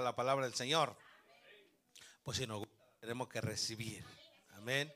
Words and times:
la 0.00 0.14
palabra 0.14 0.44
del 0.44 0.54
Señor? 0.54 0.96
Pues 2.22 2.38
si 2.38 2.46
nos 2.46 2.60
gusta, 2.60 2.74
tenemos 3.00 3.28
que 3.28 3.40
recibir. 3.40 4.04
Amén. 4.50 4.92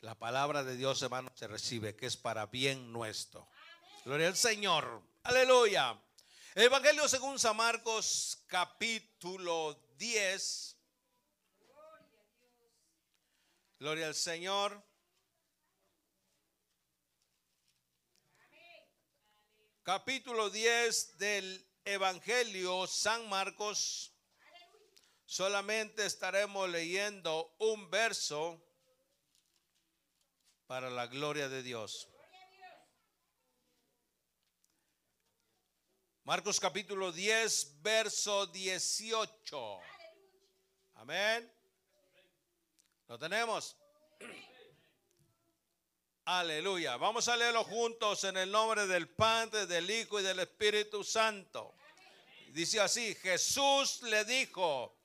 La 0.00 0.14
palabra 0.14 0.64
de 0.64 0.76
Dios, 0.76 1.02
hermano, 1.02 1.30
se 1.34 1.46
recibe, 1.46 1.94
que 1.94 2.06
es 2.06 2.16
para 2.16 2.46
bien 2.46 2.92
nuestro. 2.92 3.48
Gloria 4.04 4.28
al 4.28 4.36
Señor. 4.36 5.02
Aleluya. 5.22 6.00
Evangelio 6.54 7.06
según 7.08 7.38
San 7.38 7.56
Marcos, 7.56 8.42
capítulo 8.46 9.80
10. 9.98 10.76
Gloria 13.78 14.08
al 14.08 14.14
Señor. 14.14 14.82
Capítulo 19.82 20.50
10 20.50 21.18
del 21.18 21.69
Evangelio 21.90 22.86
San 22.86 23.28
Marcos. 23.28 24.12
Solamente 25.24 26.06
estaremos 26.06 26.68
leyendo 26.68 27.52
un 27.58 27.90
verso 27.90 28.62
para 30.68 30.88
la 30.88 31.08
gloria 31.08 31.48
de 31.48 31.64
Dios. 31.64 32.08
Marcos 36.22 36.60
capítulo 36.60 37.10
10, 37.10 37.82
verso 37.82 38.46
18. 38.46 39.80
Amén. 40.94 41.52
¿Lo 43.08 43.18
tenemos? 43.18 43.76
Aleluya. 46.24 46.96
Vamos 46.98 47.26
a 47.26 47.36
leerlo 47.36 47.64
juntos 47.64 48.22
en 48.22 48.36
el 48.36 48.52
nombre 48.52 48.86
del 48.86 49.08
Padre, 49.08 49.66
del 49.66 49.90
Hijo 49.90 50.20
y 50.20 50.22
del 50.22 50.38
Espíritu 50.38 51.02
Santo. 51.02 51.74
Dice 52.52 52.80
así, 52.80 53.14
Jesús 53.16 54.02
le 54.02 54.24
dijo, 54.24 54.96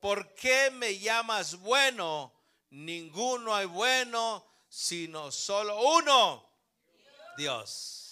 ¿por 0.00 0.34
qué 0.34 0.70
me 0.70 0.98
llamas 0.98 1.56
bueno? 1.56 2.32
Ninguno 2.70 3.54
hay 3.54 3.66
bueno, 3.66 4.46
sino 4.68 5.30
solo 5.30 5.78
uno, 5.98 6.48
Dios. 7.36 8.06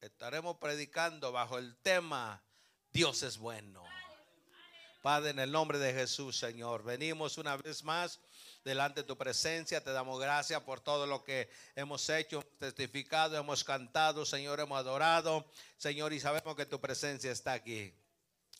Estaremos 0.00 0.58
predicando 0.58 1.32
bajo 1.32 1.56
el 1.58 1.76
tema, 1.78 2.42
Dios 2.92 3.22
es 3.22 3.38
bueno. 3.38 3.84
Padre, 5.02 5.30
en 5.30 5.38
el 5.38 5.50
nombre 5.50 5.78
de 5.78 5.94
Jesús, 5.94 6.38
Señor, 6.38 6.84
venimos 6.84 7.38
una 7.38 7.56
vez 7.56 7.84
más 7.84 8.20
delante 8.64 9.02
de 9.02 9.06
tu 9.06 9.16
presencia. 9.16 9.82
Te 9.82 9.92
damos 9.92 10.20
gracias 10.20 10.60
por 10.62 10.80
todo 10.80 11.06
lo 11.06 11.24
que 11.24 11.48
hemos 11.74 12.08
hecho, 12.08 12.42
testificado, 12.58 13.36
hemos 13.36 13.64
cantado, 13.64 14.24
Señor, 14.24 14.60
hemos 14.60 14.78
adorado, 14.78 15.44
Señor, 15.76 16.12
y 16.12 16.20
sabemos 16.20 16.56
que 16.56 16.66
tu 16.66 16.80
presencia 16.80 17.30
está 17.32 17.52
aquí. 17.52 17.94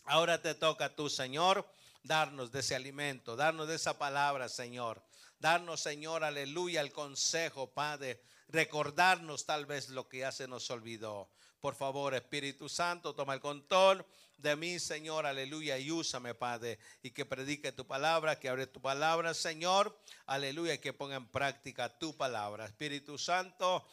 Ahora 0.05 0.41
te 0.41 0.55
toca 0.55 0.87
a 0.87 0.97
tú, 0.97 1.11
Señor, 1.11 1.69
darnos 2.03 2.51
de 2.51 2.61
ese 2.61 2.75
alimento, 2.75 3.37
darnos 3.37 3.69
de 3.69 3.75
esa 3.75 3.99
palabra, 3.99 4.49
Señor. 4.49 5.03
Darnos, 5.39 5.81
Señor, 5.81 6.25
aleluya, 6.25 6.81
el 6.81 6.93
consejo, 6.93 7.71
Padre. 7.71 8.21
Recordarnos 8.49 9.47
tal 9.47 9.67
vez 9.67 9.89
lo 9.91 10.09
que 10.09 10.19
ya 10.19 10.33
se 10.33 10.49
nos 10.49 10.69
olvidó. 10.71 11.29
Por 11.61 11.75
favor, 11.75 12.15
Espíritu 12.15 12.69
Santo, 12.69 13.15
toma 13.15 13.35
el 13.35 13.41
control 13.41 14.05
de 14.39 14.57
mí, 14.57 14.79
Señor, 14.79 15.27
aleluya, 15.27 15.79
y 15.79 15.91
úsame, 15.91 16.35
Padre, 16.35 16.79
y 17.03 17.11
que 17.11 17.27
predique 17.27 17.73
tu 17.73 17.87
palabra, 17.87 18.39
que 18.39 18.49
abre 18.49 18.67
tu 18.67 18.81
palabra, 18.81 19.35
Señor, 19.35 20.01
aleluya, 20.27 20.75
y 20.75 20.79
que 20.79 20.93
ponga 20.93 21.17
en 21.17 21.27
práctica 21.27 21.99
tu 21.99 22.17
palabra. 22.17 22.65
Espíritu 22.67 23.19
Santo, 23.19 23.85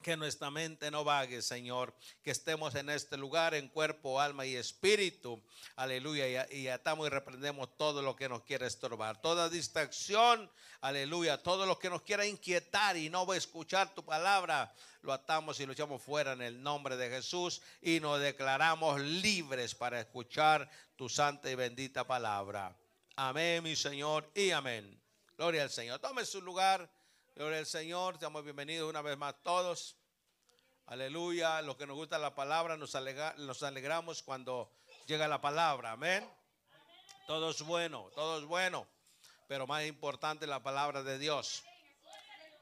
que 0.00 0.16
nuestra 0.16 0.50
mente 0.50 0.90
no 0.90 1.04
vague, 1.04 1.42
Señor. 1.42 1.94
Que 2.22 2.30
estemos 2.30 2.74
en 2.74 2.90
este 2.90 3.16
lugar 3.16 3.54
en 3.54 3.68
cuerpo, 3.68 4.20
alma 4.20 4.46
y 4.46 4.56
espíritu. 4.56 5.42
Aleluya. 5.76 6.46
Y, 6.52 6.68
atamos 6.68 7.06
y 7.06 7.10
reprendemos 7.10 7.76
todo 7.76 8.02
lo 8.02 8.16
que 8.16 8.28
nos 8.28 8.42
quiera 8.42 8.66
estorbar. 8.66 9.20
Toda 9.20 9.48
distracción. 9.48 10.50
Aleluya. 10.80 11.42
Todo 11.42 11.66
lo 11.66 11.78
que 11.78 11.90
nos 11.90 12.02
quiera 12.02 12.26
inquietar 12.26 12.96
y 12.96 13.10
no 13.10 13.26
va 13.26 13.34
a 13.34 13.38
escuchar 13.38 13.94
tu 13.94 14.04
palabra. 14.04 14.72
Lo 15.02 15.12
atamos 15.12 15.60
y 15.60 15.66
lo 15.66 15.72
echamos 15.72 16.02
fuera 16.02 16.32
en 16.32 16.42
el 16.42 16.62
nombre 16.62 16.96
de 16.96 17.10
Jesús. 17.10 17.62
Y 17.80 18.00
nos 18.00 18.20
declaramos 18.20 19.00
libres 19.00 19.74
para 19.74 20.00
escuchar 20.00 20.70
tu 20.96 21.08
santa 21.08 21.50
y 21.50 21.54
bendita 21.54 22.06
palabra. 22.06 22.76
Amén, 23.16 23.62
mi 23.62 23.76
Señor. 23.76 24.30
Y 24.34 24.50
amén. 24.50 25.00
Gloria 25.36 25.62
al 25.62 25.70
Señor. 25.70 25.98
Tome 26.00 26.24
su 26.24 26.42
lugar. 26.42 26.97
Gloria 27.38 27.60
al 27.60 27.66
Señor, 27.66 28.14
estamos 28.14 28.42
bienvenidos 28.42 28.90
una 28.90 29.00
vez 29.00 29.16
más 29.16 29.32
todos. 29.44 29.96
Aleluya, 30.86 31.62
los 31.62 31.76
que 31.76 31.86
nos 31.86 31.94
gusta 31.94 32.18
la 32.18 32.34
palabra, 32.34 32.76
nos, 32.76 32.92
nos 33.36 33.62
alegramos 33.62 34.24
cuando 34.24 34.72
llega 35.06 35.28
la 35.28 35.40
palabra. 35.40 35.92
Amén. 35.92 36.28
Todo 37.28 37.50
es 37.50 37.62
bueno, 37.62 38.10
todo 38.16 38.40
es 38.40 38.44
bueno, 38.44 38.88
pero 39.46 39.68
más 39.68 39.86
importante 39.86 40.48
la 40.48 40.64
palabra 40.64 41.04
de 41.04 41.16
Dios. 41.16 41.62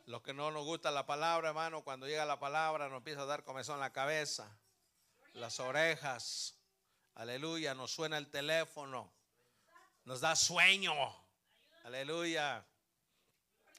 Los 0.05 0.21
que 0.21 0.35
no 0.35 0.51
nos 0.51 0.67
gusta 0.67 0.91
la 0.91 1.07
palabra, 1.07 1.49
hermano, 1.49 1.83
cuando 1.83 2.07
llega 2.07 2.27
la 2.27 2.39
palabra 2.39 2.91
nos 2.91 2.99
empieza 2.99 3.23
a 3.23 3.25
dar 3.25 3.45
comezón 3.45 3.77
en 3.77 3.81
la 3.81 3.95
cabeza, 3.95 4.47
las 5.33 5.59
orejas. 5.59 6.55
Aleluya, 7.15 7.75
nos 7.75 7.93
suena 7.93 8.19
el 8.19 8.29
teléfono, 8.31 9.11
nos 10.05 10.21
da 10.21 10.37
sueño. 10.37 10.93
Aleluya 11.83 12.63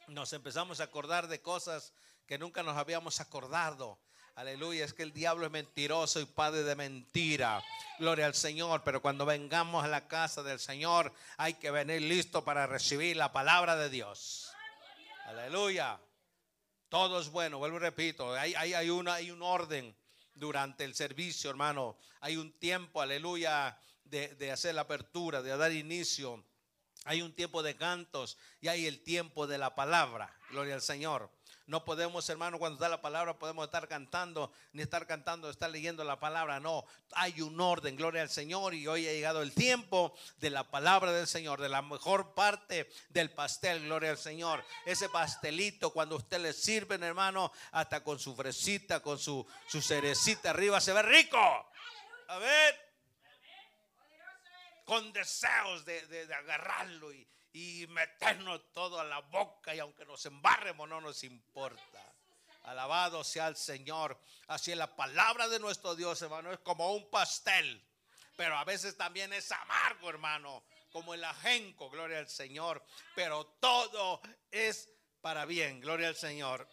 nos 0.08 0.34
empezamos 0.34 0.80
a 0.80 0.86
acordar 0.86 1.28
de 1.28 1.42
cosas 1.42 1.94
que 2.26 2.38
nunca 2.38 2.64
nos 2.64 2.78
habíamos 2.78 3.20
acordado. 3.20 4.00
Aleluya, 4.36 4.86
es 4.86 4.94
que 4.94 5.04
el 5.04 5.14
diablo 5.14 5.46
es 5.46 5.52
mentiroso 5.52 6.20
y 6.20 6.26
padre 6.26 6.64
de 6.64 6.76
mentira. 6.76 7.64
Gloria 7.98 8.28
al 8.28 8.36
Señor, 8.36 8.84
pero 8.84 9.02
cuando 9.02 9.26
vengamos 9.26 9.84
a 9.84 9.88
la 9.88 10.08
casa 10.08 10.44
del 10.44 10.60
Señor 10.60 11.12
hay 11.38 11.56
que 11.56 11.72
venir 11.72 12.02
listo 12.04 12.44
para 12.44 12.68
recibir 12.68 13.18
la 13.18 13.32
palabra 13.32 13.76
de 13.76 13.90
Dios. 13.90 14.52
Aleluya. 15.26 16.00
Todo 16.90 17.20
es 17.20 17.30
bueno, 17.30 17.58
vuelvo 17.58 17.78
y 17.78 17.82
repito, 17.82 18.34
hay, 18.34 18.90
una, 18.90 19.18
un 19.18 19.42
orden 19.42 19.94
durante 20.34 20.86
el 20.86 20.96
servicio, 20.96 21.50
hermano. 21.50 21.98
Hay 22.22 22.38
un 22.38 22.58
tiempo, 22.60 23.02
aleluya, 23.02 23.78
de 24.06 24.52
hacer 24.52 24.76
la 24.76 24.82
apertura, 24.82 25.42
de 25.42 25.58
dar 25.58 25.72
inicio 25.74 26.46
hay 27.08 27.22
un 27.22 27.34
tiempo 27.34 27.64
de 27.64 27.76
cantos 27.76 28.38
y 28.60 28.68
hay 28.68 28.86
el 28.86 29.02
tiempo 29.02 29.48
de 29.48 29.58
la 29.58 29.76
palabra. 29.76 30.36
Gloria 30.52 30.76
al 30.76 30.82
Señor. 30.82 31.30
No 31.66 31.84
podemos, 31.84 32.30
hermano, 32.30 32.60
cuando 32.60 32.80
da 32.80 32.88
la 32.88 33.02
palabra, 33.02 33.40
podemos 33.40 33.66
estar 33.66 33.88
cantando, 33.88 34.54
ni 34.72 34.82
estar 34.82 35.06
cantando, 35.06 35.50
estar 35.50 35.70
leyendo 35.70 36.04
la 36.04 36.20
palabra. 36.20 36.60
No, 36.60 36.86
hay 37.14 37.42
un 37.42 37.60
orden, 37.60 37.96
gloria 37.96 38.22
al 38.22 38.30
Señor. 38.30 38.74
Y 38.74 38.88
hoy 38.88 39.08
ha 39.08 39.12
llegado 39.12 39.42
el 39.42 39.54
tiempo 39.54 40.14
de 40.40 40.50
la 40.50 40.70
palabra 40.70 41.12
del 41.14 41.28
Señor, 41.28 41.62
de 41.62 41.70
la 41.70 41.82
mejor 41.82 42.34
parte 42.34 42.90
del 43.10 43.32
pastel, 43.32 43.84
gloria 43.86 44.12
al 44.12 44.18
Señor. 44.18 44.64
Ese 44.86 45.10
pastelito, 45.10 45.92
cuando 45.92 46.18
usted 46.18 46.40
le 46.40 46.54
sirve, 46.54 46.96
hermano, 46.96 47.52
hasta 47.72 48.04
con 48.04 48.20
su 48.20 48.36
fresita, 48.36 49.02
con 49.02 49.18
su, 49.18 49.46
su 49.68 49.82
cerecita 49.82 50.50
arriba, 50.50 50.80
se 50.82 50.94
ve 50.94 51.02
rico. 51.02 51.38
A 52.28 52.38
ver 52.38 52.87
con 54.88 55.12
deseos 55.12 55.84
de, 55.84 56.34
agarrarlo 56.34 57.12
y, 57.12 57.28
y, 57.52 57.86
meternos 57.88 58.72
todo 58.72 58.98
a 58.98 59.04
la 59.04 59.20
boca 59.20 59.76
y 59.76 59.80
aunque 59.80 60.06
nos 60.06 60.26
embarremos 60.26 60.88
no 60.88 61.02
nos 61.02 61.26
importa. 61.26 62.02
Alabado 62.64 63.22
sea 63.26 63.50
el 63.50 63.58
Señor. 63.58 64.18
Así 64.48 64.72
es 64.72 64.78
la 64.78 64.96
palabra 64.96 65.50
de 65.50 65.60
nuestro 65.60 65.94
Dios, 65.94 66.22
hermano, 66.22 66.54
es 66.54 66.60
como 66.60 66.94
un 66.94 67.10
pastel, 67.10 67.86
pero 68.38 68.56
a 68.56 68.64
veces 68.64 68.96
también 68.96 69.34
es 69.34 69.52
amargo, 69.52 70.10
hermano, 70.10 70.64
como 70.94 71.14
el 71.14 71.24
ajenco, 71.26 71.90
gloria 71.90 72.20
al 72.20 72.30
Señor, 72.30 72.82
pero 73.14 73.46
todo 73.60 74.22
es 74.50 74.90
para 75.20 75.44
bien, 75.44 75.82
gloria 75.82 76.08
al 76.08 76.16
Señor. 76.16 76.66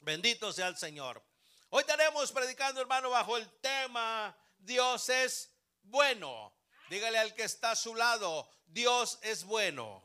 Bendito 0.00 0.52
sea 0.52 0.66
el 0.66 0.76
Señor. 0.76 1.22
Hoy 1.70 1.82
estaremos 1.82 2.32
predicando, 2.32 2.80
hermano, 2.80 3.10
bajo 3.10 3.36
el 3.36 3.48
tema 3.60 4.36
Dios 4.58 5.08
es 5.08 5.52
bueno. 5.84 6.55
Dígale 6.88 7.18
al 7.18 7.34
que 7.34 7.42
está 7.42 7.72
a 7.72 7.76
su 7.76 7.94
lado, 7.94 8.48
Dios 8.66 9.18
es 9.22 9.44
bueno. 9.44 10.02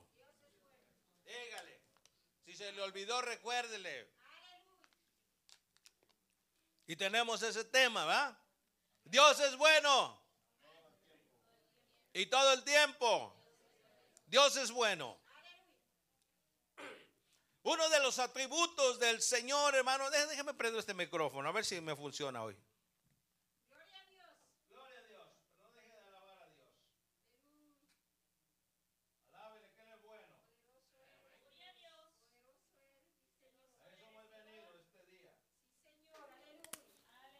Dígale. 1.26 1.82
Si 2.46 2.56
se 2.56 2.72
le 2.72 2.82
olvidó, 2.82 3.22
recuérdele. 3.22 4.10
Y 6.88 6.96
tenemos 6.96 7.42
ese 7.44 7.64
tema, 7.66 8.06
¿va? 8.06 8.38
Dios 9.06 9.40
es 9.40 9.56
bueno. 9.56 10.22
Y 12.14 12.26
todo 12.26 12.54
el 12.54 12.64
tiempo. 12.64 13.34
Dios 14.26 14.56
es 14.58 14.72
bueno. 14.72 15.18
Uno 17.64 17.90
de 17.90 18.00
los 18.00 18.18
atributos 18.18 19.00
del 19.00 19.22
Señor, 19.22 19.76
hermano, 19.76 20.10
déjeme 20.10 20.54
prender 20.54 20.80
este 20.80 20.96
micrófono, 20.96 21.48
a 21.48 21.52
ver 21.52 21.64
si 21.64 21.80
me 21.80 21.96
funciona 21.96 22.42
hoy. 22.42 22.58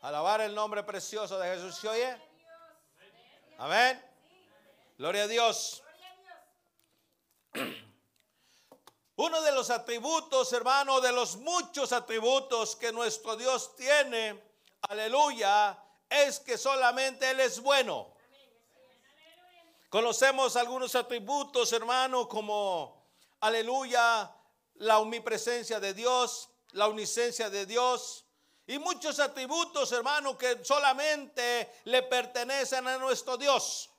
Alabar 0.02 0.42
el 0.42 0.56
nombre 0.56 0.82
precioso 0.84 1.38
de 1.38 1.56
Jesús. 1.56 1.76
¿Se 1.76 1.88
oye? 1.88 2.20
Amén. 3.60 4.04
Gloria 4.98 5.24
a 5.24 5.28
Dios. 5.28 5.84
Uno 9.16 9.42
de 9.44 9.52
los 9.52 9.70
atributos, 9.70 10.52
hermano, 10.54 11.02
de 11.02 11.12
los 11.12 11.36
muchos 11.36 11.92
atributos 11.92 12.76
que 12.76 12.92
nuestro 12.92 13.36
Dios 13.36 13.76
tiene, 13.76 14.44
aleluya, 14.90 15.78
es 16.10 16.40
que 16.40 16.58
solamente 16.58 17.30
Él 17.30 17.40
es 17.40 17.60
bueno. 17.60 18.12
Conocemos 19.90 20.56
algunos 20.56 20.96
atributos, 20.96 21.72
hermano, 21.74 22.28
como, 22.28 23.08
aleluya, 23.42 24.36
la 24.76 24.98
omnipresencia 24.98 25.80
de 25.80 25.94
Dios, 25.94 26.50
la 26.72 26.88
omnisciencia 26.88 27.52
de 27.52 27.68
Dios, 27.68 28.26
y 28.68 28.80
muchos 28.80 29.20
atributos, 29.20 29.92
hermano, 29.92 30.38
que 30.38 30.64
solamente 30.64 31.82
le 31.86 32.04
pertenecen 32.04 32.88
a 32.88 32.98
nuestro 32.98 33.38
Dios. 33.38 33.90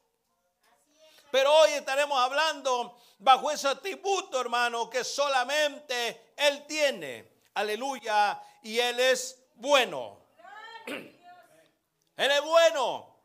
Pero 1.31 1.53
hoy 1.53 1.71
estaremos 1.73 2.19
hablando 2.19 2.99
bajo 3.19 3.51
ese 3.51 3.69
atributo, 3.69 4.41
hermano, 4.41 4.91
que 4.91 5.03
solamente 5.03 6.35
Él 6.37 6.67
tiene. 6.67 7.33
Aleluya. 7.55 8.41
Y 8.63 8.79
Él 8.79 9.01
es 9.01 9.43
bueno. 9.55 10.21
Él 10.87 12.31
es 12.31 12.43
bueno. 12.43 13.17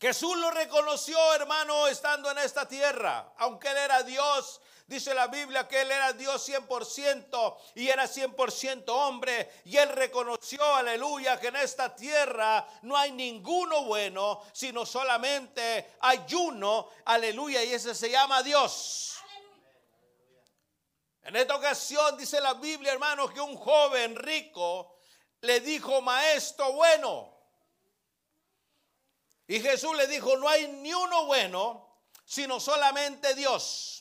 Jesús 0.00 0.36
lo 0.38 0.50
reconoció, 0.50 1.18
hermano, 1.34 1.86
estando 1.86 2.30
en 2.30 2.38
esta 2.38 2.66
tierra. 2.66 3.32
Aunque 3.38 3.70
Él 3.70 3.76
era 3.76 4.02
Dios, 4.02 4.60
Dice 4.90 5.14
la 5.14 5.28
Biblia 5.28 5.68
que 5.68 5.82
él 5.82 5.92
era 5.92 6.12
Dios 6.14 6.48
100% 6.48 7.56
y 7.76 7.86
era 7.86 8.08
100% 8.08 8.88
hombre. 8.88 9.62
Y 9.66 9.76
él 9.76 9.88
reconoció, 9.90 10.64
aleluya, 10.74 11.38
que 11.38 11.46
en 11.46 11.54
esta 11.54 11.94
tierra 11.94 12.66
no 12.82 12.96
hay 12.96 13.12
ninguno 13.12 13.84
bueno, 13.84 14.42
sino 14.52 14.84
solamente 14.84 15.92
hay 16.00 16.26
uno, 16.34 16.88
aleluya, 17.04 17.62
y 17.62 17.72
ese 17.72 17.94
se 17.94 18.10
llama 18.10 18.42
Dios. 18.42 19.14
En 21.22 21.36
esta 21.36 21.54
ocasión 21.54 22.16
dice 22.16 22.40
la 22.40 22.54
Biblia, 22.54 22.90
hermano, 22.90 23.32
que 23.32 23.40
un 23.40 23.54
joven 23.54 24.16
rico 24.16 24.98
le 25.42 25.60
dijo, 25.60 26.00
maestro 26.00 26.72
bueno. 26.72 27.32
Y 29.46 29.60
Jesús 29.60 29.96
le 29.96 30.08
dijo, 30.08 30.36
no 30.36 30.48
hay 30.48 30.66
ni 30.66 30.92
uno 30.92 31.26
bueno, 31.26 32.02
sino 32.24 32.58
solamente 32.58 33.36
Dios. 33.36 34.00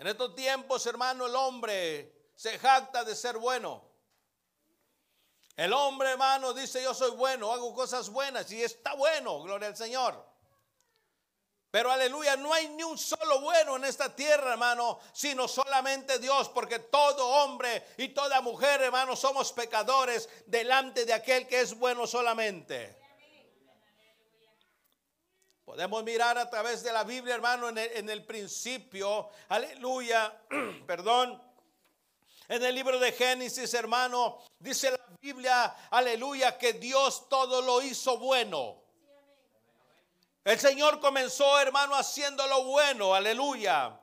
En 0.00 0.06
estos 0.06 0.34
tiempos, 0.34 0.86
hermano, 0.86 1.26
el 1.26 1.36
hombre 1.36 2.30
se 2.34 2.58
jacta 2.58 3.04
de 3.04 3.14
ser 3.14 3.36
bueno. 3.36 3.84
El 5.54 5.74
hombre, 5.74 6.12
hermano, 6.12 6.54
dice, 6.54 6.82
yo 6.82 6.94
soy 6.94 7.10
bueno, 7.10 7.52
hago 7.52 7.74
cosas 7.74 8.08
buenas 8.08 8.50
y 8.50 8.62
está 8.62 8.94
bueno, 8.94 9.42
gloria 9.42 9.68
al 9.68 9.76
Señor. 9.76 10.26
Pero 11.70 11.92
aleluya, 11.92 12.34
no 12.36 12.54
hay 12.54 12.68
ni 12.68 12.82
un 12.82 12.96
solo 12.96 13.42
bueno 13.42 13.76
en 13.76 13.84
esta 13.84 14.16
tierra, 14.16 14.52
hermano, 14.52 15.00
sino 15.12 15.46
solamente 15.46 16.18
Dios, 16.18 16.48
porque 16.48 16.78
todo 16.78 17.44
hombre 17.44 17.86
y 17.98 18.08
toda 18.08 18.40
mujer, 18.40 18.80
hermano, 18.80 19.14
somos 19.16 19.52
pecadores 19.52 20.30
delante 20.46 21.04
de 21.04 21.12
aquel 21.12 21.46
que 21.46 21.60
es 21.60 21.78
bueno 21.78 22.06
solamente. 22.06 22.99
Podemos 25.70 26.02
mirar 26.02 26.36
a 26.36 26.50
través 26.50 26.82
de 26.82 26.92
la 26.92 27.04
Biblia, 27.04 27.36
hermano, 27.36 27.68
en 27.68 28.08
el, 28.10 28.24
principio, 28.24 29.28
aleluya, 29.48 30.36
perdón. 30.86 31.40
En 32.48 32.64
el 32.64 32.74
libro 32.74 32.98
de 32.98 33.12
Génesis, 33.12 33.72
hermano, 33.74 34.42
dice 34.58 34.90
la 34.90 34.98
Biblia, 35.20 35.76
aleluya, 35.92 36.58
que 36.58 36.72
Dios 36.72 37.28
todo 37.28 37.62
lo 37.62 37.82
hizo 37.82 38.18
bueno. 38.18 38.82
El 40.42 40.58
Señor 40.58 40.98
comenzó, 40.98 41.60
hermano, 41.60 41.94
haciéndolo 41.94 42.64
bueno, 42.64 43.14
aleluya. 43.14 43.96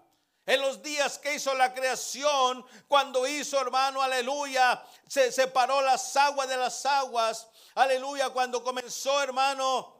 En 0.46 0.62
los 0.62 0.82
días 0.82 1.20
que 1.20 1.36
hizo 1.36 1.54
la 1.54 1.74
creación, 1.74 2.66
cuando 2.88 3.28
hizo, 3.28 3.60
hermano, 3.60 4.02
aleluya, 4.02 4.82
se 5.06 5.34
separó 5.34 5.82
las 5.82 6.16
aguas 6.16 6.48
de 6.48 6.56
las 6.56 6.86
aguas, 6.86 7.50
aleluya, 7.76 8.30
cuando 8.30 8.64
comenzó, 8.64 9.22
hermano, 9.22 9.97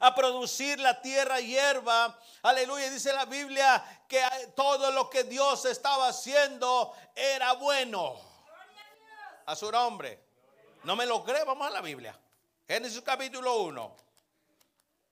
a 0.00 0.14
producir 0.14 0.78
la 0.78 1.00
tierra 1.00 1.40
hierba. 1.40 2.18
Aleluya, 2.42 2.90
dice 2.90 3.12
la 3.12 3.24
Biblia 3.24 4.04
que 4.08 4.22
todo 4.54 4.90
lo 4.92 5.10
que 5.10 5.24
Dios 5.24 5.64
estaba 5.64 6.08
haciendo 6.08 6.94
era 7.14 7.52
bueno. 7.54 8.16
A 9.46 9.56
su 9.56 9.70
nombre. 9.70 10.24
No 10.84 10.94
me 10.94 11.06
lo 11.06 11.24
cree, 11.24 11.44
vamos 11.44 11.66
a 11.66 11.70
la 11.70 11.80
Biblia. 11.80 12.18
Génesis 12.66 13.00
capítulo 13.02 13.62
1. 13.62 13.96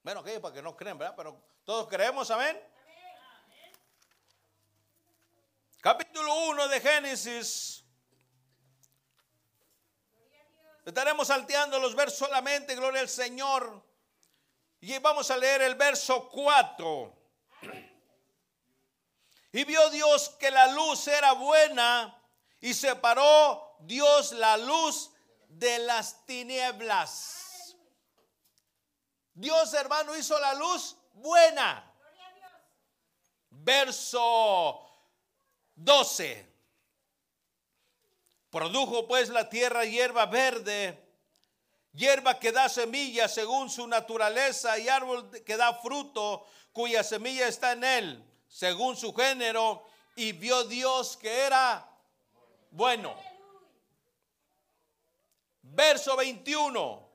Bueno, 0.03 0.23
que 0.23 0.39
para 0.39 0.55
que 0.55 0.63
no 0.63 0.77
creen, 0.77 0.99
¿verdad? 0.99 1.15
Pero 1.17 1.41
todos 1.65 1.89
creemos, 1.89 2.31
amén. 2.31 2.61
Capítulo 5.81 6.49
1 6.49 6.69
de 6.69 6.81
Génesis. 6.81 7.85
Estaremos 10.85 11.27
salteando 11.27 11.79
los 11.81 11.97
versos 11.97 12.19
solamente, 12.19 12.77
gloria 12.77 13.01
al 13.01 13.09
Señor. 13.09 13.86
Y 14.87 15.01
vamos 15.01 15.29
a 15.33 15.37
leer 15.37 15.63
el 15.63 15.75
verso 15.75 16.29
4. 16.29 17.13
Y 19.51 19.65
vio 19.65 19.91
Dios 19.91 20.29
que 20.39 20.49
la 20.49 20.69
luz 20.69 21.09
era 21.09 21.33
buena 21.33 22.17
y 22.61 22.73
separó 22.73 23.79
Dios 23.81 24.31
la 24.31 24.57
luz 24.57 25.11
de 25.49 25.81
las 25.81 26.25
tinieblas. 26.25 27.77
Dios 29.35 29.75
hermano 29.75 30.17
hizo 30.17 30.39
la 30.39 30.55
luz 30.55 30.97
buena. 31.15 31.93
Verso 33.51 34.89
12. 35.75 36.49
Produjo 38.51 39.09
pues 39.09 39.31
la 39.31 39.49
tierra 39.49 39.85
hierba 39.85 40.27
verde 40.27 41.06
hierba 41.97 42.39
que 42.39 42.53
da 42.53 42.69
semilla 42.69 43.27
según 43.29 43.71
su 43.71 43.87
naturaleza 43.87 44.79
y 44.79 44.89
árbol 44.89 45.31
que 45.45 45.57
da 45.57 45.75
fruto 45.75 46.47
cuya 46.73 47.03
semilla 47.03 47.49
está 47.49 47.73
en 47.73 47.85
él 47.85 48.25
según 48.49 48.97
su 48.97 49.13
género 49.15 49.85
y 50.15 50.33
vio 50.33 50.65
Dios 50.65 51.17
que 51.17 51.31
era 51.41 51.87
bueno. 52.71 53.15
Verso 55.63 56.17
21. 56.17 57.07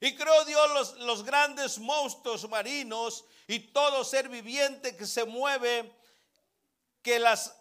Y 0.00 0.16
creó 0.16 0.44
Dios 0.44 0.70
los, 0.70 0.98
los, 0.98 1.24
grandes 1.24 1.78
monstruos 1.78 2.48
marinos 2.48 3.24
y 3.46 3.58
todo 3.58 4.04
ser 4.04 4.28
viviente 4.28 4.96
que 4.96 5.06
se 5.06 5.24
mueve, 5.24 5.92
que 7.02 7.18
las 7.18 7.56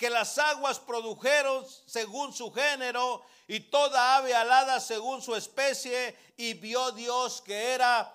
que 0.00 0.08
las 0.08 0.38
aguas 0.38 0.78
produjeron 0.78 1.66
según 1.84 2.32
su 2.32 2.50
género 2.50 3.22
y 3.46 3.60
toda 3.60 4.16
ave 4.16 4.34
alada 4.34 4.80
según 4.80 5.20
su 5.20 5.36
especie 5.36 6.16
y 6.38 6.54
vio 6.54 6.90
Dios 6.92 7.42
que 7.42 7.74
era 7.74 8.10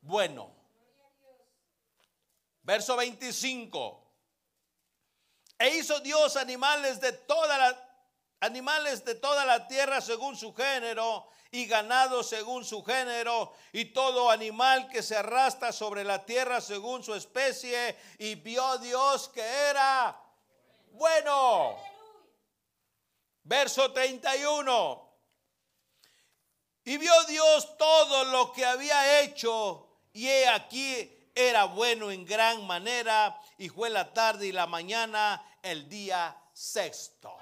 bueno. 0.00 0.50
Verso 2.62 2.96
25. 2.96 4.02
E 5.58 5.76
hizo 5.76 6.00
Dios 6.00 6.36
animales 6.36 7.02
de 7.02 7.12
toda 7.12 7.58
la 7.58 7.82
animales 8.40 9.04
de 9.04 9.14
toda 9.14 9.44
la 9.44 9.68
tierra 9.68 10.00
según 10.00 10.36
su 10.36 10.54
género 10.54 11.28
y 11.50 11.66
ganado 11.66 12.22
según 12.22 12.64
su 12.64 12.82
género 12.82 13.52
y 13.72 13.86
todo 13.86 14.30
animal 14.30 14.88
que 14.88 15.02
se 15.02 15.16
arrastra 15.16 15.70
sobre 15.70 16.02
la 16.02 16.24
tierra 16.24 16.62
según 16.62 17.04
su 17.04 17.14
especie 17.14 17.94
y 18.18 18.36
vio 18.36 18.78
Dios 18.78 19.28
que 19.28 19.42
era 19.42 20.18
bueno. 20.96 21.78
Verso 23.44 23.92
31. 23.92 25.06
Y 26.84 26.98
vio 26.98 27.12
Dios 27.24 27.76
todo 27.76 28.24
lo 28.24 28.52
que 28.52 28.64
había 28.64 29.20
hecho 29.20 29.86
y 30.12 30.28
he 30.28 30.48
aquí 30.48 31.12
era 31.34 31.64
bueno 31.64 32.10
en 32.10 32.24
gran 32.24 32.66
manera 32.66 33.38
y 33.58 33.68
fue 33.68 33.90
la 33.90 34.12
tarde 34.12 34.46
y 34.46 34.52
la 34.52 34.66
mañana 34.66 35.44
el 35.62 35.88
día 35.88 36.36
sexto. 36.52 37.36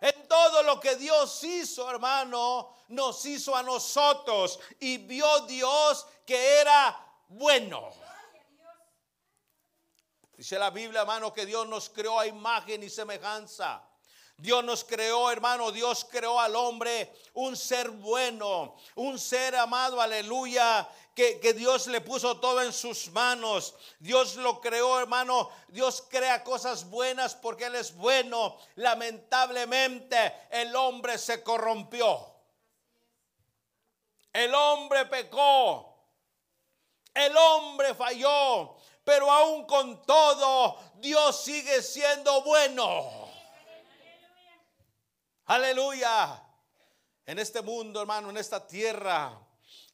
En 0.00 0.28
todo 0.28 0.62
lo 0.62 0.78
que 0.78 0.94
Dios 0.96 1.42
hizo, 1.42 1.90
hermano, 1.90 2.76
nos 2.88 3.24
hizo 3.26 3.56
a 3.56 3.62
nosotros 3.62 4.60
y 4.78 4.98
vio 4.98 5.40
Dios 5.40 6.06
que 6.24 6.60
era 6.60 6.96
bueno. 7.28 7.90
Dice 10.38 10.56
la 10.56 10.70
Biblia, 10.70 11.00
hermano, 11.00 11.32
que 11.34 11.44
Dios 11.44 11.66
nos 11.66 11.90
creó 11.90 12.20
a 12.20 12.24
imagen 12.28 12.84
y 12.84 12.88
semejanza. 12.88 13.82
Dios 14.36 14.62
nos 14.62 14.84
creó, 14.84 15.32
hermano, 15.32 15.72
Dios 15.72 16.06
creó 16.08 16.38
al 16.38 16.54
hombre 16.54 17.12
un 17.34 17.56
ser 17.56 17.90
bueno, 17.90 18.76
un 18.94 19.18
ser 19.18 19.56
amado, 19.56 20.00
aleluya, 20.00 20.88
que, 21.12 21.40
que, 21.40 21.54
Dios 21.54 21.88
le 21.88 22.00
puso 22.02 22.38
todo 22.38 22.62
en 22.62 22.72
sus 22.72 23.10
manos. 23.10 23.74
Dios 23.98 24.36
lo 24.36 24.60
creó, 24.60 25.00
hermano. 25.00 25.50
Dios 25.66 26.04
crea 26.08 26.44
cosas 26.44 26.88
buenas 26.88 27.34
porque 27.34 27.64
Él 27.64 27.74
es 27.74 27.92
bueno. 27.96 28.56
Lamentablemente 28.76 30.32
el 30.52 30.76
hombre 30.76 31.18
se 31.18 31.42
corrompió. 31.42 32.32
El 34.32 34.54
hombre 34.54 35.04
pecó. 35.06 35.98
El 37.12 37.36
hombre 37.36 37.92
falló. 37.96 38.77
Pero 39.08 39.32
aún 39.32 39.64
con 39.64 40.02
todo, 40.02 40.78
Dios 40.96 41.42
sigue 41.42 41.80
siendo 41.80 42.42
bueno. 42.42 43.26
Aleluya. 45.46 46.42
En 47.24 47.38
este 47.38 47.62
mundo, 47.62 48.02
hermano, 48.02 48.28
en 48.28 48.36
esta 48.36 48.66
tierra, 48.66 49.32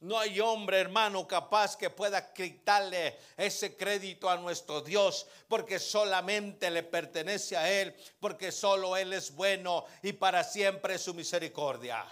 no 0.01 0.19
hay 0.19 0.41
hombre, 0.41 0.81
hermano, 0.81 1.25
capaz 1.25 1.77
que 1.77 1.89
pueda 1.89 2.33
quitarle 2.33 3.17
ese 3.37 3.77
crédito 3.77 4.29
a 4.29 4.35
nuestro 4.35 4.81
Dios, 4.81 5.27
porque 5.47 5.79
solamente 5.79 6.69
le 6.69 6.83
pertenece 6.83 7.55
a 7.55 7.71
Él, 7.71 7.95
porque 8.19 8.51
solo 8.51 8.97
Él 8.97 9.13
es 9.13 9.33
bueno 9.33 9.85
y 10.03 10.11
para 10.11 10.43
siempre 10.43 10.97
su 10.97 11.13
misericordia. 11.13 12.05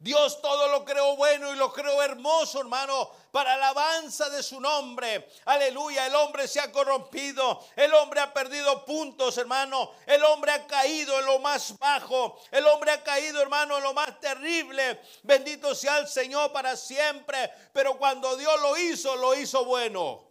Dios 0.00 0.40
todo 0.40 0.68
lo 0.68 0.84
creó 0.84 1.16
bueno 1.16 1.52
y 1.52 1.56
lo 1.56 1.72
creó 1.72 2.00
hermoso, 2.02 2.60
hermano, 2.60 3.10
para 3.32 3.54
alabanza 3.54 4.30
de 4.30 4.44
su 4.44 4.60
nombre. 4.60 5.28
Aleluya, 5.44 6.06
el 6.06 6.14
hombre 6.14 6.46
se 6.46 6.60
ha 6.60 6.70
corrompido, 6.70 7.66
el 7.74 7.92
hombre 7.94 8.20
ha 8.20 8.32
perdido 8.32 8.84
puntos, 8.84 9.36
hermano. 9.38 9.90
El 10.06 10.22
hombre 10.22 10.52
ha 10.52 10.66
caído 10.68 11.18
en 11.18 11.26
lo 11.26 11.40
más 11.40 11.76
bajo, 11.78 12.40
el 12.52 12.64
hombre 12.68 12.92
ha 12.92 13.02
caído, 13.02 13.42
hermano, 13.42 13.76
en 13.76 13.82
lo 13.82 13.92
más 13.92 14.20
terrible. 14.20 15.00
Bendito 15.24 15.74
sea 15.74 15.98
el 15.98 16.06
Señor 16.06 16.52
para 16.52 16.76
siempre. 16.76 17.50
Pero 17.72 17.98
cuando 17.98 18.36
Dios 18.36 18.60
lo 18.60 18.76
hizo, 18.76 19.16
lo 19.16 19.34
hizo 19.34 19.64
bueno. 19.64 20.28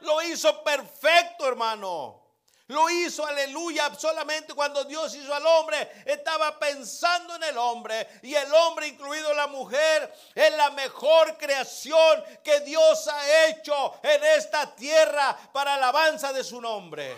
Lo 0.00 0.20
hizo 0.20 0.62
perfecto, 0.62 1.48
hermano. 1.48 2.23
Lo 2.68 2.88
hizo, 2.88 3.26
aleluya, 3.26 3.94
solamente 3.94 4.54
cuando 4.54 4.84
Dios 4.84 5.14
hizo 5.14 5.34
al 5.34 5.44
hombre, 5.44 6.02
estaba 6.06 6.58
pensando 6.58 7.36
en 7.36 7.42
el 7.42 7.58
hombre. 7.58 8.08
Y 8.22 8.34
el 8.34 8.52
hombre, 8.54 8.88
incluido 8.88 9.34
la 9.34 9.46
mujer, 9.48 10.14
es 10.34 10.56
la 10.56 10.70
mejor 10.70 11.36
creación 11.36 12.24
que 12.42 12.60
Dios 12.60 13.06
ha 13.08 13.48
hecho 13.48 14.00
en 14.02 14.24
esta 14.38 14.74
tierra 14.74 15.36
para 15.52 15.74
alabanza 15.74 16.32
de 16.32 16.42
su 16.42 16.58
nombre. 16.58 17.14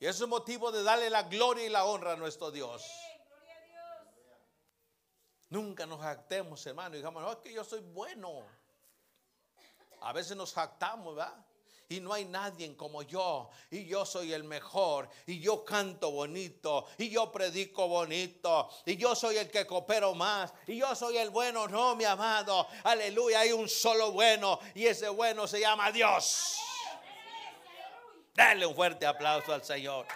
Y 0.00 0.06
eso 0.06 0.24
es 0.24 0.30
motivo 0.30 0.72
de 0.72 0.82
darle 0.82 1.10
la 1.10 1.24
gloria 1.24 1.66
y 1.66 1.68
la 1.68 1.84
honra 1.84 2.12
a 2.12 2.16
nuestro 2.16 2.50
Dios. 2.50 2.82
Nunca 5.50 5.84
nos 5.84 6.00
jactemos, 6.00 6.66
hermano, 6.66 6.96
digamos, 6.96 7.22
no, 7.22 7.32
es 7.32 7.38
que 7.38 7.52
yo 7.52 7.62
soy 7.62 7.80
bueno. 7.80 8.42
A 10.00 10.12
veces 10.14 10.34
nos 10.34 10.54
jactamos, 10.54 11.14
¿verdad? 11.14 11.45
Y 11.88 12.00
no 12.00 12.12
hay 12.12 12.24
nadie 12.24 12.76
como 12.76 13.02
yo 13.02 13.50
y 13.70 13.86
yo 13.86 14.04
soy 14.04 14.32
el 14.32 14.44
mejor 14.44 15.08
y 15.26 15.40
yo 15.40 15.64
canto 15.64 16.10
bonito 16.10 16.86
y 16.98 17.10
yo 17.10 17.30
predico 17.30 17.86
bonito 17.88 18.68
y 18.84 18.96
yo 18.96 19.14
soy 19.14 19.36
el 19.36 19.50
que 19.50 19.66
coopero 19.66 20.14
más 20.14 20.52
y 20.66 20.78
yo 20.78 20.94
soy 20.94 21.16
el 21.18 21.30
bueno, 21.30 21.68
no 21.68 21.94
mi 21.94 22.04
amado, 22.04 22.66
aleluya, 22.84 23.40
hay 23.40 23.52
un 23.52 23.68
solo 23.68 24.12
bueno 24.12 24.58
y 24.74 24.86
ese 24.86 25.08
bueno 25.08 25.46
se 25.46 25.60
llama 25.60 25.92
Dios. 25.92 26.56
Dale 28.34 28.66
un 28.66 28.74
fuerte 28.74 29.06
aplauso 29.06 29.54
al 29.54 29.64
Señor. 29.64 30.06